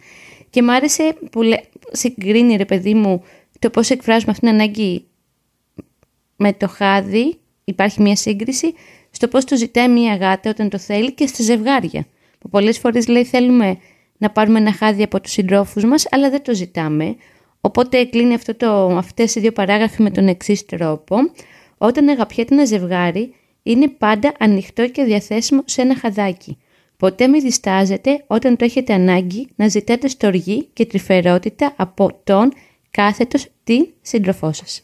Και 0.50 0.62
μ' 0.62 0.70
άρεσε 0.70 1.16
που 1.30 1.42
λέ, 1.42 1.56
συγκρίνει 1.92 2.56
ρε 2.56 2.64
παιδί 2.64 2.94
μου 2.94 3.22
το 3.58 3.70
πώς 3.70 3.90
εκφράζουμε 3.90 4.30
αυτήν 4.30 4.48
την 4.48 4.58
ανάγκη 4.58 5.06
με 6.36 6.52
το 6.52 6.68
χάδι, 6.68 7.38
υπάρχει 7.64 8.02
μια 8.02 8.16
σύγκριση, 8.16 8.74
στο 9.10 9.28
πώς 9.28 9.44
το 9.44 9.56
ζητάει 9.56 9.88
μια 9.88 10.16
γάτα 10.16 10.50
όταν 10.50 10.68
το 10.68 10.78
θέλει 10.78 11.12
και 11.12 11.26
στα 11.26 11.42
ζευγάρια. 11.42 12.06
Που 12.38 12.48
πολλές 12.48 12.78
φορές 12.78 13.08
λέει 13.08 13.24
θέλουμε 13.24 13.78
να 14.18 14.30
πάρουμε 14.30 14.58
ένα 14.58 14.72
χάδι 14.72 15.02
από 15.02 15.20
τους 15.20 15.32
συντρόφους 15.32 15.84
μας, 15.84 16.06
αλλά 16.10 16.30
δεν 16.30 16.42
το 16.42 16.54
ζητάμε. 16.54 17.16
Οπότε 17.60 18.04
κλείνει 18.04 18.34
αυτό 18.34 18.54
το, 18.54 18.86
αυτές 18.86 19.34
οι 19.34 19.40
δύο 19.40 19.52
παράγραφοι 19.52 20.02
με 20.02 20.10
τον 20.10 20.28
εξής 20.28 20.64
τρόπο. 20.64 21.16
Όταν 21.78 22.08
αγαπιέται 22.08 22.54
ένα 22.54 22.64
ζευγάρι, 22.64 23.34
είναι 23.62 23.88
πάντα 23.88 24.32
ανοιχτό 24.38 24.88
και 24.88 25.04
διαθέσιμο 25.04 25.62
σε 25.64 25.82
ένα 25.82 25.96
χαδάκι. 25.96 26.58
Ποτέ 27.02 27.26
μην 27.26 27.42
διστάζετε 27.42 28.24
όταν 28.26 28.56
το 28.56 28.64
έχετε 28.64 28.92
ανάγκη 28.92 29.48
να 29.56 29.68
ζητάτε 29.68 30.08
στοργή 30.08 30.68
και 30.72 30.86
τρυφερότητα 30.86 31.72
από 31.76 32.20
τον 32.24 32.52
κάθετος 32.90 33.46
την 33.64 33.86
σύντροφό 34.02 34.52
σας. 34.52 34.82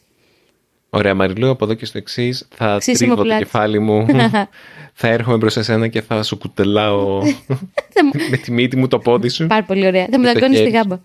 Ωραία, 0.89 1.13
Μαριλού, 1.13 1.49
από 1.49 1.65
εδώ 1.65 1.73
και 1.73 1.85
στο 1.85 1.97
εξής 1.97 2.47
θα 2.55 2.77
τρίβω 2.77 3.15
το 3.15 3.37
κεφάλι 3.37 3.79
μου. 3.79 4.05
θα 5.01 5.07
έρχομαι 5.07 5.37
μπρος 5.37 5.57
εσένα 5.57 5.87
και 5.87 6.01
θα 6.01 6.23
σου 6.23 6.37
κουτελάω 6.37 7.21
με 8.29 8.37
τη 8.37 8.51
μύτη 8.51 8.77
μου 8.77 8.87
το 8.87 8.99
πόδι 8.99 9.29
σου. 9.29 9.47
Πάρα 9.47 9.63
πολύ 9.63 9.85
ωραία. 9.85 10.07
Θα 10.11 10.19
μου 10.19 10.25
δαγκώνεις 10.25 10.59
τη 10.59 10.69
γάμπα. 10.69 10.99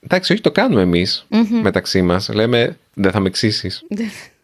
Εντάξει, 0.00 0.32
όχι 0.32 0.42
το 0.42 0.52
κάνουμε 0.52 0.82
εμείς 0.82 1.26
μεταξύ 1.62 2.02
μας. 2.02 2.28
Λέμε, 2.28 2.78
δεν 2.94 3.10
θα 3.10 3.20
με 3.20 3.30
ξύσεις. 3.30 3.82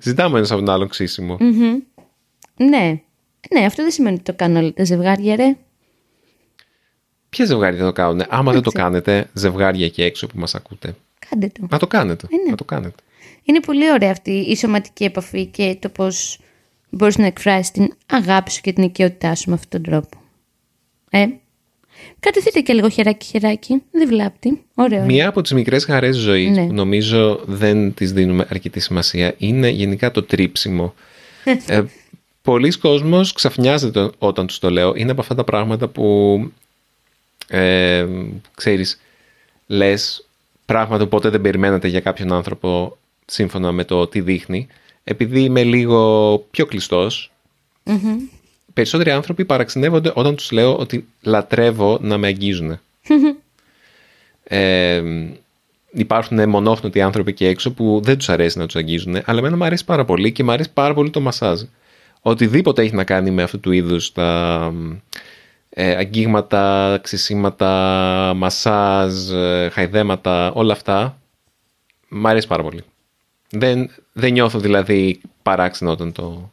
Ζητάμε 0.00 0.36
ένας 0.36 0.50
από 0.50 0.60
τον 0.60 0.74
άλλο 0.74 0.90
Ναι. 2.56 3.00
Ναι, 3.50 3.64
αυτό 3.64 3.82
δεν 3.82 3.90
σημαίνει 3.90 4.14
ότι 4.14 4.24
το 4.24 4.34
κάνουν 4.34 4.56
όλα 4.56 4.72
τα 4.72 4.84
ζευγάρια, 4.84 5.36
ρε. 5.36 5.56
Ποια 7.28 7.44
ζευγάρια 7.44 7.78
δεν 7.78 7.86
το 7.86 7.92
κάνουν. 7.92 8.24
Άμα 8.28 8.52
δεν 8.52 8.62
το 8.62 8.70
κάνετε, 8.70 9.30
ζευγάρια 9.32 9.88
και 9.88 10.04
έξω 10.04 10.26
που 10.26 10.38
μας 10.38 10.54
ακούτε. 10.54 10.94
Κάντε 11.28 11.46
το. 11.46 11.66
Να 11.70 11.78
το 11.78 11.86
κάνετε. 11.86 12.26
Ε, 12.30 12.36
ναι. 12.36 12.50
Να 12.50 12.56
το 12.56 12.64
κάνετε. 12.64 13.02
Είναι 13.42 13.60
πολύ 13.60 13.92
ωραία 13.92 14.10
αυτή 14.10 14.30
η 14.30 14.56
σωματική 14.56 15.04
επαφή 15.04 15.46
και 15.46 15.76
το 15.80 15.88
πώς 15.88 16.38
μπορείς 16.90 17.18
να 17.18 17.26
εκφράσεις 17.26 17.70
την 17.70 17.92
αγάπη 18.06 18.50
σου 18.50 18.60
και 18.60 18.72
την 18.72 18.82
οικειότητά 18.82 19.34
σου 19.34 19.48
με 19.48 19.54
αυτόν 19.54 19.82
τον 19.82 19.92
τρόπο. 19.92 20.22
Ε, 21.10 21.26
Κατευθείτε 22.20 22.60
και 22.60 22.72
λίγο 22.72 22.88
χεράκι 22.88 23.26
χεράκι, 23.26 23.82
δεν 23.90 24.08
βλάπτει. 24.08 24.62
Ωραίο. 24.74 25.04
Μία 25.04 25.28
από 25.28 25.42
τις 25.42 25.52
μικρές 25.52 25.84
χαρές 25.84 26.16
ζωής 26.16 26.56
ναι. 26.56 26.66
που 26.66 26.72
νομίζω 26.72 27.40
δεν 27.46 27.94
τις 27.94 28.12
δίνουμε 28.12 28.46
αρκετή 28.50 28.80
σημασία 28.80 29.34
είναι 29.38 29.68
γενικά 29.68 30.10
το 30.10 30.22
τρίψιμο. 30.22 30.94
ε, 31.66 31.82
πολλοί 32.42 32.78
κόσμος 32.78 33.32
ξαφνιάζεται 33.32 34.10
όταν 34.18 34.46
τους 34.46 34.58
το 34.58 34.70
λέω. 34.70 34.92
Είναι 34.96 35.10
από 35.10 35.20
αυτά 35.20 35.34
τα 35.34 35.44
πράγματα 35.44 35.88
που 35.88 36.50
ε, 37.48 38.06
ξέρεις, 38.54 39.00
λες 39.66 40.26
πράγματα 40.66 41.02
που 41.02 41.08
ποτέ 41.08 41.28
δεν 41.28 41.40
περιμένατε 41.40 41.88
για 41.88 42.00
κάποιον 42.00 42.32
άνθρωπο 42.32 42.96
σύμφωνα 43.26 43.72
με 43.72 43.84
το 43.84 44.06
τι 44.06 44.20
δείχνει. 44.20 44.66
Επειδή 45.04 45.40
είμαι 45.40 45.62
λίγο 45.62 46.38
πιο 46.50 46.66
κλειστος 46.66 47.30
περισσότεροι 48.72 49.10
άνθρωποι 49.10 49.44
παραξενεύονται 49.44 50.12
όταν 50.14 50.36
τους 50.36 50.50
λέω 50.50 50.76
ότι 50.76 51.06
λατρεύω 51.22 51.98
να 52.00 52.18
με 52.18 52.26
αγγίζουν. 52.26 52.80
ε, 54.44 55.02
υπάρχουν 55.92 56.48
μονόχνοτοι 56.48 57.00
άνθρωποι 57.00 57.30
εκεί 57.30 57.44
έξω 57.44 57.72
που 57.72 58.00
δεν 58.04 58.18
τους 58.18 58.28
αρέσει 58.28 58.58
να 58.58 58.66
τους 58.66 58.76
αγγίζουν, 58.76 59.16
αλλά 59.24 59.38
εμένα 59.38 59.56
μου 59.56 59.64
αρέσει 59.64 59.84
πάρα 59.84 60.04
πολύ 60.04 60.32
και 60.32 60.44
μου 60.44 60.52
αρέσει 60.52 60.72
πάρα 60.72 60.94
πολύ 60.94 61.10
το 61.10 61.20
μασάζ. 61.20 61.60
Οτιδήποτε 62.20 62.82
έχει 62.82 62.94
να 62.94 63.04
κάνει 63.04 63.30
με 63.30 63.42
αυτού 63.42 63.60
του 63.60 63.72
είδους 63.72 64.12
τα 64.12 64.72
ε, 65.70 65.96
αγγίγματα, 65.96 66.98
ξυσίματα, 67.02 68.32
μασάζ, 68.36 69.30
ε, 69.30 69.68
χαϊδέματα, 69.72 70.52
όλα 70.52 70.72
αυτά, 70.72 71.18
μου 72.08 72.28
αρέσει 72.28 72.46
πάρα 72.46 72.62
πολύ. 72.62 72.84
Δεν, 73.50 73.90
δεν 74.12 74.32
νιώθω 74.32 74.58
δηλαδή 74.58 75.20
παράξενο 75.42 75.90
όταν 75.90 76.12
το, 76.12 76.52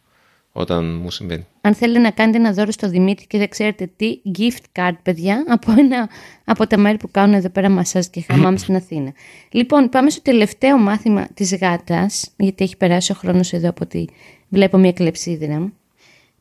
όταν 0.60 0.96
μου 0.96 1.12
συμβαίνει. 1.12 1.46
Αν 1.62 1.74
θέλετε 1.74 2.00
να 2.00 2.12
κάνετε 2.12 2.38
ένα 2.38 2.52
δώρο 2.52 2.72
στο 2.72 2.90
Δημήτρη 2.90 3.28
και 3.28 3.38
δεν 3.38 3.50
ξέρετε 3.50 3.90
τι, 3.96 4.22
gift 4.38 4.80
card, 4.80 4.96
παιδιά, 5.04 5.44
από, 5.48 5.72
ένα, 5.78 6.10
από 6.46 6.68
τα 6.68 6.78
μέρη 6.78 6.98
που 6.98 7.12
κάνουν 7.12 7.34
εδώ 7.34 7.50
πέρα 7.50 7.70
μασάζ 7.70 8.06
και 8.06 8.22
χαμάμ 8.22 8.56
στην 8.56 8.76
Αθήνα. 8.76 9.14
Λοιπόν, 9.50 9.90
πάμε 9.90 10.10
στο 10.10 10.22
τελευταίο 10.22 10.78
μάθημα 10.78 11.28
της 11.34 11.56
γάτας, 11.56 12.30
γιατί 12.38 12.64
έχει 12.64 12.78
περάσει 12.78 13.12
ο 13.12 13.16
χρόνος 13.16 13.54
εδώ 13.54 13.70
από 13.70 13.80
ότι 13.84 14.10
βλέπω 14.50 14.78
μια 14.78 14.92
κλεψίδρα, 14.92 15.72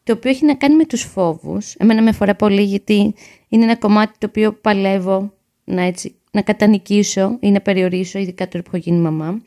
το 0.02 0.12
οποίο 0.12 0.30
έχει 0.30 0.44
να 0.44 0.54
κάνει 0.54 0.74
με 0.74 0.84
τους 0.84 1.02
φόβους. 1.02 1.74
Εμένα 1.74 2.02
με 2.02 2.08
αφορά 2.08 2.34
πολύ 2.34 2.62
γιατί 2.62 3.14
είναι 3.48 3.64
ένα 3.64 3.76
κομμάτι 3.76 4.18
το 4.18 4.26
οποίο 4.26 4.52
παλεύω 4.52 5.32
να, 5.64 5.82
έτσι, 5.82 6.14
να 6.30 6.42
κατανικήσω 6.42 7.36
ή 7.40 7.50
να 7.50 7.60
περιορίσω, 7.60 8.18
ειδικά 8.18 8.48
τώρα 8.48 8.64
που 8.64 8.70
έχω 8.72 8.84
γίνει 8.84 8.98
μαμά. 8.98 9.42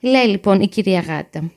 Λέει 0.00 0.26
λοιπόν 0.26 0.60
η 0.60 0.68
κυρία 0.68 1.00
Γάτα. 1.00 1.50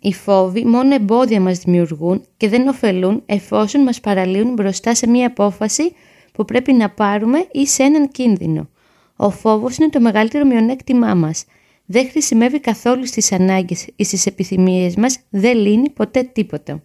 Οι 0.00 0.12
φόβοι 0.12 0.64
μόνο 0.64 0.94
εμπόδια 0.94 1.40
μας 1.40 1.58
δημιουργούν 1.58 2.24
και 2.36 2.48
δεν 2.48 2.68
ωφελούν 2.68 3.22
εφόσον 3.26 3.82
μας 3.82 4.00
παραλύουν 4.00 4.52
μπροστά 4.52 4.94
σε 4.94 5.06
μία 5.06 5.26
απόφαση 5.26 5.92
που 6.32 6.44
πρέπει 6.44 6.72
να 6.72 6.90
πάρουμε 6.90 7.46
ή 7.52 7.66
σε 7.66 7.82
έναν 7.82 8.10
κίνδυνο. 8.10 8.68
Ο 9.16 9.30
φόβος 9.30 9.76
είναι 9.76 9.88
το 9.88 10.00
μεγαλύτερο 10.00 10.44
μειονέκτημά 10.44 11.14
μας. 11.14 11.44
Δεν 11.84 12.08
χρησιμεύει 12.10 12.60
καθόλου 12.60 13.06
στις 13.06 13.32
ανάγκες 13.32 13.86
ή 13.96 14.04
στις 14.04 14.26
επιθυμίες 14.26 14.96
μας, 14.96 15.18
δεν 15.30 15.56
λύνει 15.58 15.90
ποτέ 15.90 16.22
τίποτα. 16.22 16.82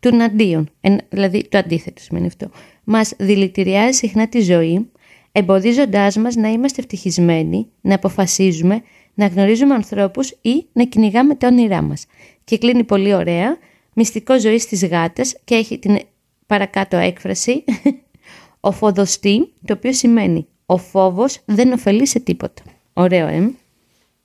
Του 0.00 0.22
αντίον, 0.22 0.68
δηλαδή 1.08 1.48
το 1.48 1.58
αντίθετο 1.58 2.02
σημαίνει 2.02 2.26
αυτό, 2.26 2.50
μας 2.84 3.12
δηλητηριάζει 3.18 3.98
συχνά 3.98 4.28
τη 4.28 4.40
ζωή, 4.40 4.90
εμποδίζοντάς 5.32 6.16
μας 6.16 6.34
να 6.34 6.48
είμαστε 6.48 6.80
ευτυχισμένοι, 6.80 7.66
να 7.80 7.94
αποφασίζουμε, 7.94 8.82
να 9.14 9.26
γνωρίζουμε 9.26 9.74
ανθρώπους 9.74 10.30
ή 10.42 10.66
να 10.72 10.84
κυνηγάμε 10.84 11.34
τα 11.34 11.48
όνειρά 11.48 11.82
μας. 11.82 12.06
Και 12.44 12.58
κλείνει 12.58 12.84
πολύ 12.84 13.14
ωραία, 13.14 13.58
μυστικό 13.92 14.40
ζωή 14.40 14.58
στις 14.58 14.86
γάτες 14.86 15.36
και 15.44 15.54
έχει 15.54 15.78
την 15.78 15.98
παρακάτω 16.46 16.96
έκφραση, 16.96 17.64
οφοδοστή, 18.60 19.52
το 19.64 19.72
οποίο 19.72 19.92
σημαίνει 19.92 20.46
ο 20.66 20.76
φόβος 20.76 21.38
δεν 21.44 21.72
ωφελεί 21.72 22.06
σε 22.06 22.20
τίποτα. 22.20 22.62
Ωραίο, 22.92 23.26
ε. 23.26 23.50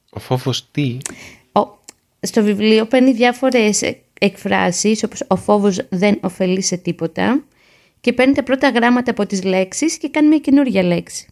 Ο 0.10 0.20
φόβος 0.20 0.68
τι; 0.72 0.98
Ο, 1.52 1.68
στο 2.20 2.44
βιβλίο 2.44 2.86
παίρνει 2.86 3.12
διάφορες 3.12 3.84
εκφράσεις, 4.20 5.04
όπως 5.04 5.24
ο 5.28 5.36
φόβος 5.36 5.88
δεν 5.90 6.18
ωφελεί 6.22 6.62
σε 6.62 6.78
τίποτα 6.78 7.44
και 8.02 8.14
παίρνει 8.14 8.34
τα 8.34 8.44
πρώτα 8.44 8.70
γράμματα 8.70 9.12
από 9.12 9.26
τις 9.26 9.44
λέξεις 9.44 9.98
και 9.98 10.10
κάνει 10.10 10.28
μια 10.28 10.40
καινούργια 10.40 10.84
λέξη. 10.84 11.28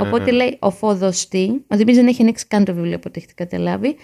Οπότε 0.00 0.30
λέει 0.30 0.56
ο 0.60 0.70
φόδοστη, 0.70 1.64
ο 1.68 1.76
Δημήτρης 1.76 1.96
δεν 1.96 2.06
έχει 2.06 2.22
ανοίξει 2.22 2.46
καν 2.46 2.64
το 2.64 2.74
βιβλίο 2.74 2.96
από 2.96 3.08
ό,τι 3.08 3.18
έχετε 3.18 3.44
καταλάβει, 3.44 3.96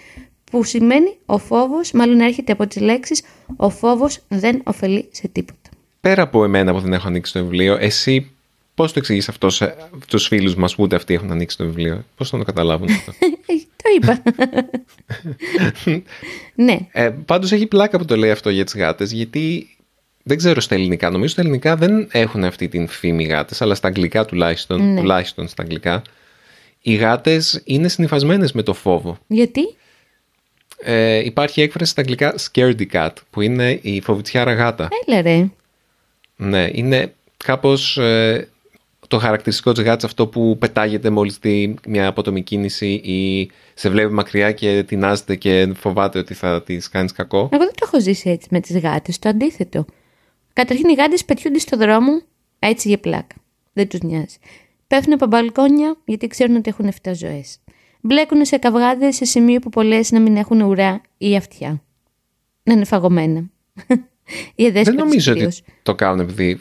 που 0.53 0.63
σημαίνει 0.63 1.17
ο 1.25 1.37
φόβος, 1.37 1.91
μάλλον 1.91 2.19
έρχεται 2.19 2.51
από 2.51 2.67
τις 2.67 2.81
λέξεις 2.81 3.21
ο 3.55 3.69
φόβος 3.69 4.19
δεν 4.27 4.61
ωφελεί 4.63 5.07
σε 5.11 5.27
τίποτα. 5.27 5.69
Πέρα 6.01 6.21
από 6.21 6.43
εμένα 6.43 6.73
που 6.73 6.79
δεν 6.79 6.93
έχω 6.93 7.07
ανοίξει 7.07 7.33
το 7.33 7.39
βιβλίο, 7.39 7.77
εσύ 7.79 8.31
πώς 8.75 8.93
το 8.93 8.99
εξηγείς 8.99 9.29
αυτό 9.29 9.49
σε 9.49 9.75
τους 10.07 10.27
φίλους 10.27 10.55
μας 10.55 10.75
που 10.75 10.83
ούτε 10.83 10.95
αυτοί 10.95 11.13
έχουν 11.13 11.31
ανοίξει 11.31 11.57
το 11.57 11.65
βιβλίο; 11.65 12.05
Πώς 12.17 12.29
θα 12.29 12.37
το 12.37 12.43
καταλάβουν 12.43 12.89
αυτό; 12.89 13.11
το 13.83 13.89
είπα. 13.95 14.23
ναι. 16.65 16.77
Ε, 16.91 17.09
πάντως 17.09 17.51
έχει 17.51 17.67
πλάκα 17.67 17.97
που 17.97 18.05
το 18.05 18.17
λέει 18.17 18.31
αυτό 18.31 18.49
για 18.49 18.63
τις 18.63 18.75
γάτες, 18.75 19.11
γιατί 19.11 19.67
δεν 20.23 20.37
ξέρω 20.37 20.61
στα 20.61 20.75
ελληνικά. 20.75 21.09
Νομίζω 21.09 21.31
στα 21.31 21.41
ελληνικά 21.41 21.75
δεν 21.75 22.07
έχουν 22.11 22.43
αυτή 22.43 22.67
την 22.67 22.87
φήμη 22.87 23.23
γάτες, 23.23 23.61
αλλά 23.61 23.75
στα 23.75 23.87
αγγλικά 23.87 24.25
τουλάχιστον, 24.25 24.93
Ναι. 24.93 24.99
τουλάχιστον 24.99 25.47
στα 25.47 25.61
αγγλικά, 25.63 26.01
οι 26.81 26.93
γάτες 26.93 27.61
είναι 27.63 27.87
συνυφασμένες 27.87 28.51
με 28.51 28.63
το 28.63 28.73
φόβο. 28.73 29.17
Γιατί; 29.27 29.61
Ε, 30.83 31.17
υπάρχει 31.25 31.61
έκφραση 31.61 31.91
στα 31.91 32.01
αγγλικά 32.01 32.35
scaredy 32.39 32.85
cat, 32.91 33.09
που 33.29 33.41
είναι 33.41 33.79
η 33.81 34.01
φοβητσιάρα 34.01 34.53
γάτα. 34.53 34.87
Έλα 35.07 35.21
ρε. 35.21 35.49
Ναι, 36.35 36.69
είναι 36.71 37.13
κάπως 37.37 37.97
ε, 37.97 38.47
το 39.07 39.19
χαρακτηριστικό 39.19 39.71
της 39.71 39.83
γάτας 39.83 40.03
αυτό 40.03 40.27
που 40.27 40.57
πετάγεται 40.57 41.09
μόλις 41.09 41.37
δει 41.37 41.75
μια 41.87 42.07
απότομη 42.07 42.41
κίνηση 42.41 42.87
ή 42.93 43.51
σε 43.73 43.89
βλέπει 43.89 44.13
μακριά 44.13 44.51
και 44.51 44.83
τεινάζεται 44.87 45.35
και 45.35 45.73
φοβάται 45.75 46.19
ότι 46.19 46.33
θα 46.33 46.63
της 46.63 46.89
κάνεις 46.89 47.11
κακό. 47.11 47.49
Εγώ 47.51 47.63
δεν 47.63 47.73
το 47.75 47.85
έχω 47.87 48.01
ζήσει 48.01 48.29
έτσι 48.29 48.47
με 48.51 48.59
τις 48.59 48.79
γάτες, 48.79 49.19
το 49.19 49.29
αντίθετο. 49.29 49.85
Καταρχήν 50.53 50.89
οι 50.89 50.93
γάτες 50.93 51.25
πετιούνται 51.25 51.59
στο 51.59 51.77
δρόμο 51.77 52.21
έτσι 52.59 52.87
για 52.87 52.97
πλάκα. 52.97 53.35
Δεν 53.73 53.87
τους 53.87 53.99
νοιάζει. 53.99 54.37
Πέφτουν 54.87 55.13
από 55.13 55.25
μπαλκόνια 55.25 55.97
γιατί 56.05 56.27
ξέρουν 56.27 56.55
ότι 56.55 56.69
έχουν 56.69 56.91
7 57.03 57.11
ζωές. 57.13 57.59
Μπλέκουν 58.05 58.45
σε 58.45 58.57
καυγάδες 58.57 59.15
σε 59.15 59.25
σημείο 59.25 59.59
που 59.59 59.69
πολλές 59.69 60.11
να 60.11 60.19
μην 60.19 60.35
έχουν 60.37 60.61
ουρά 60.61 61.01
ή 61.17 61.35
αυτιά. 61.35 61.83
Να 62.63 62.73
είναι 62.73 62.85
φαγωμένα. 62.85 63.39
Οι 64.55 64.63
Δεν 64.63 64.65
εδέσποτες 64.65 65.03
νομίζω 65.03 65.33
κυρίως. 65.33 65.59
ότι 65.59 65.73
το 65.83 65.95
κάνουν 65.95 66.19
επειδή 66.19 66.59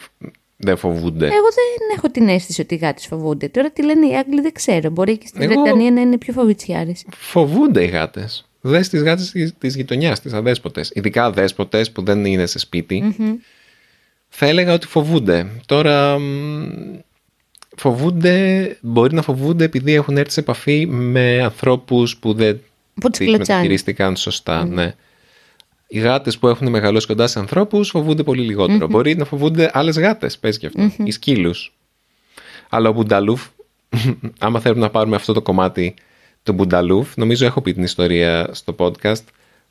δεν 0.56 0.76
φοβούνται. 0.76 1.26
Εγώ 1.26 1.32
δεν 1.54 1.96
έχω 1.96 2.10
την 2.10 2.28
αίσθηση 2.28 2.60
ότι 2.60 2.74
οι 2.74 2.78
γάτες 2.78 3.06
φοβούνται. 3.06 3.48
Τώρα 3.48 3.70
τι 3.70 3.84
λένε 3.84 4.06
οι 4.06 4.16
Άγγλοι 4.16 4.40
δεν 4.40 4.52
ξέρω. 4.52 4.90
Μπορεί 4.90 5.18
και 5.18 5.26
στην 5.26 5.42
Εγώ- 5.42 5.60
Βρετανία 5.60 5.90
να 5.90 6.00
είναι 6.00 6.18
πιο 6.18 6.32
φοβητσιάρες. 6.32 7.04
Φοβούνται 7.16 7.82
οι 7.84 7.86
γάτες. 7.86 8.46
Δες 8.60 8.88
τις 8.88 9.02
γάτες 9.02 9.30
της- 9.30 9.54
της 9.58 9.76
γειτονιάς, 9.76 10.20
τις 10.20 10.32
αδέσποτες. 10.32 10.90
Ειδικά 10.94 11.24
αδέσποτες 11.24 11.90
που 11.92 12.02
δεν 12.02 12.24
είναι 12.24 12.46
σε 12.46 12.58
σπιτι 12.58 13.14
Θα 14.28 14.46
έλεγα 14.46 14.72
ότι 14.72 14.86
φοβούνται. 14.86 15.46
Τώρα 15.66 16.18
μ, 16.18 16.98
φοβούνται, 17.76 18.76
μπορεί 18.80 19.14
να 19.14 19.22
φοβούνται 19.22 19.64
επειδή 19.64 19.92
έχουν 19.92 20.16
έρθει 20.16 20.32
σε 20.32 20.40
επαφή 20.40 20.86
με 20.86 21.42
ανθρώπους 21.42 22.16
που 22.16 22.32
δεν 22.34 22.60
Που 22.94 23.08
τους 23.08 23.18
τις 23.18 23.26
κλωτσάνε. 23.26 23.38
μεταχειρίστηκαν 23.38 24.16
σωστά. 24.16 24.64
Ναι. 24.64 24.94
Οι 25.86 25.98
γάτες 25.98 26.38
που 26.38 26.48
έχουν 26.48 26.68
μεγαλώσει 26.70 27.06
κοντά 27.06 27.26
σε 27.26 27.38
ανθρώπους 27.38 27.88
φοβούνται 27.88 28.22
πολύ 28.22 28.42
λιγότερο. 28.42 28.86
Μπορεί 28.88 29.16
να 29.16 29.24
φοβούνται 29.24 29.70
άλλες 29.72 29.98
γάτες, 29.98 30.38
πες 30.38 30.58
και 30.58 30.66
αυτό. 30.66 30.90
Ή 31.04 31.10
σκύλους. 31.10 31.72
Αλλά 32.68 32.88
ο 32.88 32.92
Μπουνταλούφ, 32.92 33.46
άμα 34.38 34.60
θέλουμε 34.60 34.80
να 34.80 34.90
πάρουμε 34.90 35.16
αυτό 35.16 35.32
το 35.32 35.42
κομμάτι 35.42 35.94
του 36.42 36.52
Μπουνταλούφ, 36.52 37.16
νομίζω 37.16 37.46
έχω 37.46 37.60
πει 37.60 37.72
την 37.74 37.82
ιστορία 37.82 38.48
στο 38.52 38.74
podcast, 38.78 39.22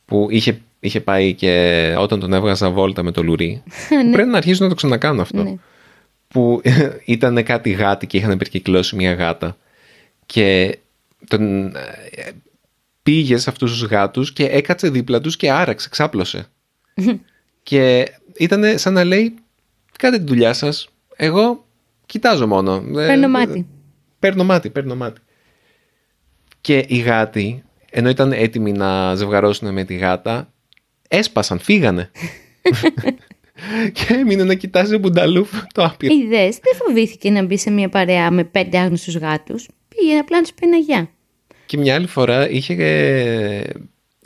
που 0.06 0.28
είχε, 0.30 0.62
είχε 0.80 1.02
πάει 1.02 1.34
και 1.34 1.96
όταν 1.98 2.20
τον 2.20 2.34
έβγαζα 2.34 2.70
βόλτα 2.70 3.04
με 3.04 3.12
το 3.12 3.24
λουρί. 3.24 3.64
Πρέπει 4.14 4.30
να 4.30 4.38
αρχίσω 4.38 4.64
να 4.64 4.70
το 4.70 4.76
ξανακάνω 4.76 5.22
αυτό. 5.22 5.60
Ναι. 6.34 6.44
Που 6.44 6.62
ήταν 7.06 7.44
κάτι 7.44 7.72
γάτι 7.72 8.08
και 8.08 8.18
είχαν 8.18 8.38
περικυκλώσει 8.38 8.96
μια 8.96 9.14
γάτα. 9.14 9.58
Και 10.26 10.78
τον 11.28 11.76
ε, 11.76 12.32
πήγε 13.04 13.38
σε 13.38 13.50
αυτούς 13.50 13.72
τους 13.72 13.84
γάτους 13.84 14.34
και 14.34 14.46
έκατσε 14.46 14.90
δίπλα 14.90 15.22
τους 15.22 15.38
και 15.38 15.52
άραξε, 15.52 15.90
ξάπλωσε. 15.90 16.46
και 17.64 18.12
ήταν 18.38 18.80
σαν 18.80 18.94
να 18.94 19.04
λέει, 19.04 19.34
κάντε 19.98 20.18
τη 20.18 20.24
δουλειά 20.24 20.54
σας, 20.54 20.90
εγώ 21.16 21.66
κοιτάζω 22.06 22.48
μόνο. 22.48 22.76
Ε, 22.76 23.08
Παίρνω 23.08 23.28
μάτι. 23.28 23.68
Παίρνω 24.20 24.44
μάτι, 24.44 24.70
παίρνω 24.70 24.96
μάτι. 24.96 25.22
Και 26.62 26.86
οι 26.88 26.98
γάτοι, 26.98 27.64
ενώ 27.90 28.10
ήταν 28.10 28.32
έτοιμοι 28.32 28.72
να 28.72 29.16
ζευγαρώσουν 29.16 29.74
με 29.74 29.84
τη 29.84 29.96
γάτα, 29.96 30.52
έσπασαν, 31.08 31.60
φύγανε. 31.60 32.12
και 33.94 34.14
έμεινε 34.14 34.44
να 34.44 34.54
κοιτάζει 34.54 34.96
ο 34.96 35.00
Μπουνταλούφ 35.00 35.50
το 35.74 35.84
άπειρο. 35.84 36.14
Είδες, 36.14 36.58
δεν 36.62 36.76
φοβήθηκε 36.86 37.30
να 37.30 37.44
μπει 37.44 37.58
σε 37.58 37.70
μια 37.72 37.90
παρέα 37.90 38.32
με 38.32 38.44
πέντε 38.44 38.78
άγνωστους 38.78 39.16
γάτους. 39.18 39.68
Πήγε 39.88 40.18
απλά 40.18 40.38
να 40.38 40.44
τους 40.44 40.54
πει 40.54 40.68
ένα 40.68 40.78
γεια. 40.78 41.10
Και 41.66 41.78
μια 41.78 41.96
άλλη 41.96 42.08
φορά 42.08 42.50
είχε, 42.50 42.74
ε, 42.74 43.64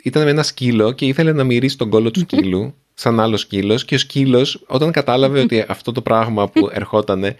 ήταν 0.02 0.24
με 0.24 0.30
ένα 0.30 0.42
σκύλο 0.42 0.92
και 0.92 1.06
ήθελε 1.06 1.32
να 1.32 1.44
μυρίσει 1.44 1.76
τον 1.78 1.90
κόλο 1.90 2.10
του 2.10 2.20
σκύλου 2.20 2.74
σαν 2.94 3.20
άλλο 3.20 3.36
σκύλος 3.36 3.84
και 3.84 3.94
ο 3.94 3.98
σκύλος 3.98 4.64
όταν 4.66 4.90
κατάλαβε 4.90 5.40
ότι 5.40 5.64
αυτό 5.68 5.92
το 5.92 6.02
πράγμα 6.02 6.48
που 6.48 6.68
ερχότανε 6.72 7.36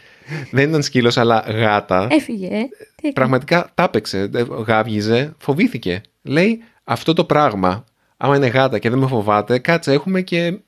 δεν 0.51 0.69
ήταν 0.69 0.83
σκύλος 0.83 1.17
αλλά 1.17 1.45
γάτα 1.49 2.07
Έφυγε. 2.11 2.47
ε. 2.47 2.51
Τι 2.51 2.57
έκανε; 2.97 3.13
πραγματικά 3.15 3.71
τάπεξε, 3.75 4.31
ε, 4.35 4.45
γάβγιζε, 4.67 5.35
φοβήθηκε. 5.39 6.01
Λέει 6.23 6.59
αυτό 6.85 7.13
το 7.13 7.25
πράγμα 7.25 7.85
άμα 8.17 8.37
είναι 8.37 8.47
γάτα 8.47 8.79
και 8.79 8.91
δεν 8.91 8.99
με 8.99 9.07
φοβάται 9.07 9.59
κάτσε 9.59 9.93
έχουμε 9.93 10.21
και, 10.23 10.59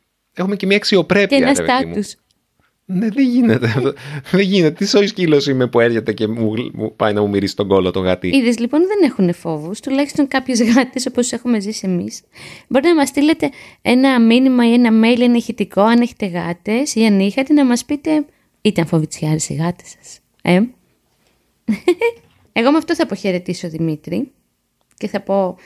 έχουμε 0.43 0.57
και 0.57 0.67
μια 0.67 0.77
Και 0.77 0.83
αξιοπρέπεια 0.83 1.37
ένα 1.37 1.47
ρε 1.47 1.53
παιδί 1.53 1.85
μου. 1.85 1.93
στάτους. 1.93 2.15
Ναι, 2.91 3.09
δεν 3.09 3.25
γίνεται. 3.25 3.67
αυτό. 3.67 3.93
δεν 4.31 4.41
γίνεται. 4.41 4.75
Τι 4.75 4.87
σοϊ 4.87 5.07
σκύλος 5.07 5.47
είμαι 5.47 5.67
που 5.67 5.81
έρχεται 5.81 6.13
και 6.13 6.27
μου, 6.27 6.55
μου 6.73 6.97
πάει 6.97 7.13
να 7.13 7.21
μου 7.21 7.29
μυρίσει 7.29 7.57
τον 7.57 7.69
κόλο 7.69 7.91
το 7.91 8.01
γάτι. 8.01 8.29
Είδες 8.29 8.59
λοιπόν 8.59 8.81
δεν 8.81 9.11
έχουν 9.11 9.35
φόβους, 9.35 9.81
τουλάχιστον 9.81 10.29
κάποιε 10.29 10.65
γάτε 10.65 11.01
όπως 11.09 11.33
έχουμε 11.33 11.61
ζήσει 11.61 11.87
εμείς. 11.89 12.21
Μπορείτε 12.69 12.89
να 12.91 12.95
μας 12.95 13.09
στείλετε 13.09 13.51
ένα 13.83 14.21
μήνυμα 14.21 14.69
ή 14.69 14.73
ένα 14.73 14.91
mail, 15.05 15.21
ένα 15.21 15.37
ηχητικό, 15.37 15.81
αν 15.83 16.01
έχετε 16.01 16.27
γάτες 16.27 16.95
ή 16.95 17.05
αν 17.05 17.21
είχατε, 17.21 17.53
να 17.53 17.65
μας 17.65 17.85
πείτε. 17.85 18.25
Ήταν 18.61 18.87
φοβητσιάρες 18.87 19.49
οι 19.49 19.55
γάτες 19.55 19.95
σας. 19.99 20.19
Ε; 20.43 20.61
Εγώ 22.53 22.71
με 22.71 22.77
αυτό 22.77 22.95
θα 22.95 23.03
αποχαιρετήσω 23.03 23.69
Δημήτρη 23.69 24.31
και 24.97 25.09
θα 25.09 25.21
πω 25.21 25.57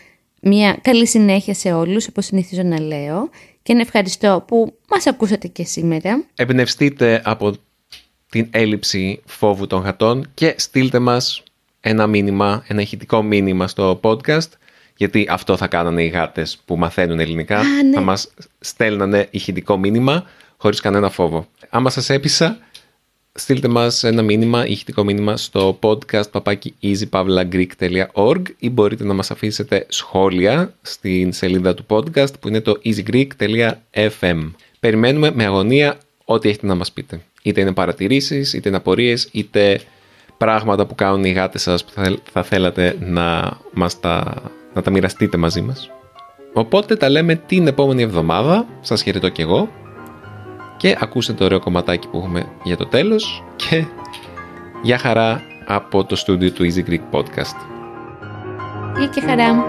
μια 0.42 0.78
καλή 0.82 1.06
συνέχεια 1.06 1.54
σε 1.54 1.72
όλους 1.72 2.08
όπως 2.08 2.24
συνηθίζω 2.24 2.62
να 2.62 2.80
λέω 2.80 3.30
και 3.62 3.74
να 3.74 3.80
ευχαριστώ 3.80 4.44
που 4.46 4.78
μας 4.90 5.06
ακούσατε 5.06 5.48
και 5.48 5.64
σήμερα. 5.64 6.24
Εμπνευστείτε 6.34 7.22
από 7.24 7.54
την 8.28 8.48
έλλειψη 8.50 9.22
φόβου 9.24 9.66
των 9.66 9.80
γατών 9.82 10.30
και 10.34 10.54
στείλτε 10.58 10.98
μας 10.98 11.42
ένα 11.80 12.06
μήνυμα, 12.06 12.64
ένα 12.68 12.80
ηχητικό 12.80 13.22
μήνυμα 13.22 13.68
στο 13.68 14.00
podcast 14.02 14.48
γιατί 14.96 15.26
αυτό 15.30 15.56
θα 15.56 15.66
κάνανε 15.66 16.02
οι 16.02 16.08
γάτες 16.08 16.58
που 16.64 16.76
μαθαίνουν 16.76 17.20
ελληνικά. 17.20 17.58
Α, 17.58 17.62
ναι. 17.62 17.94
Θα 17.94 18.00
μας 18.00 18.30
στέλνανε 18.60 19.28
ηχητικό 19.30 19.76
μήνυμα 19.76 20.24
χωρίς 20.56 20.80
κανένα 20.80 21.10
φόβο. 21.10 21.46
Άμα 21.68 21.90
σας 21.90 22.10
έπεισα, 22.10 22.58
στείλτε 23.34 23.68
μας 23.68 24.04
ένα 24.04 24.22
μήνυμα, 24.22 24.66
ηχητικό 24.66 25.04
μήνυμα 25.04 25.36
στο 25.36 25.78
podcast 25.82 26.30
papaki 26.32 26.68
easypavlagreek.org 26.82 28.42
ή 28.58 28.70
μπορείτε 28.70 29.04
να 29.04 29.14
μας 29.14 29.30
αφήσετε 29.30 29.86
σχόλια 29.88 30.74
στην 30.82 31.32
σελίδα 31.32 31.74
του 31.74 31.84
podcast 31.88 32.40
που 32.40 32.48
είναι 32.48 32.60
το 32.60 32.80
easygreek.fm. 32.84 34.50
Περιμένουμε 34.80 35.30
με 35.34 35.44
αγωνία 35.44 35.98
ό,τι 36.24 36.48
έχετε 36.48 36.66
να 36.66 36.74
μας 36.74 36.92
πείτε. 36.92 37.20
Είτε 37.42 37.60
είναι 37.60 37.72
παρατηρήσεις, 37.72 38.52
είτε 38.52 38.68
είναι 38.68 38.78
απορίες, 38.78 39.28
είτε 39.32 39.80
πράγματα 40.36 40.86
που 40.86 40.94
κάνουν 40.94 41.24
οι 41.24 41.30
γάτες 41.30 41.62
σας 41.62 41.84
που 41.84 41.90
θα, 41.90 42.16
θα 42.32 42.42
θέλατε 42.42 42.96
να, 43.00 43.58
μας 43.72 44.00
τα, 44.00 44.42
να 44.74 44.82
τα 44.82 44.90
μοιραστείτε 44.90 45.36
μαζί 45.36 45.60
μας. 45.60 45.90
Οπότε 46.52 46.96
τα 46.96 47.08
λέμε 47.08 47.34
την 47.34 47.66
επόμενη 47.66 48.02
εβδομάδα. 48.02 48.66
Σας 48.80 49.02
χαιρετώ 49.02 49.28
κι 49.28 49.40
εγώ 49.40 49.68
και 50.82 50.96
ακούσετε 51.00 51.38
το 51.38 51.44
ωραίο 51.44 51.60
κομματάκι 51.60 52.08
που 52.08 52.18
έχουμε 52.18 52.46
για 52.62 52.76
το 52.76 52.86
τέλος 52.86 53.44
και 53.56 53.84
για 54.82 54.98
χαρά 54.98 55.42
από 55.66 56.04
το 56.04 56.16
στούντιο 56.16 56.50
του 56.50 56.64
Easy 56.64 56.90
Greek 56.90 57.00
Podcast. 57.10 57.56
Γεια 58.96 59.06
και 59.06 59.20
χαρά. 59.20 59.64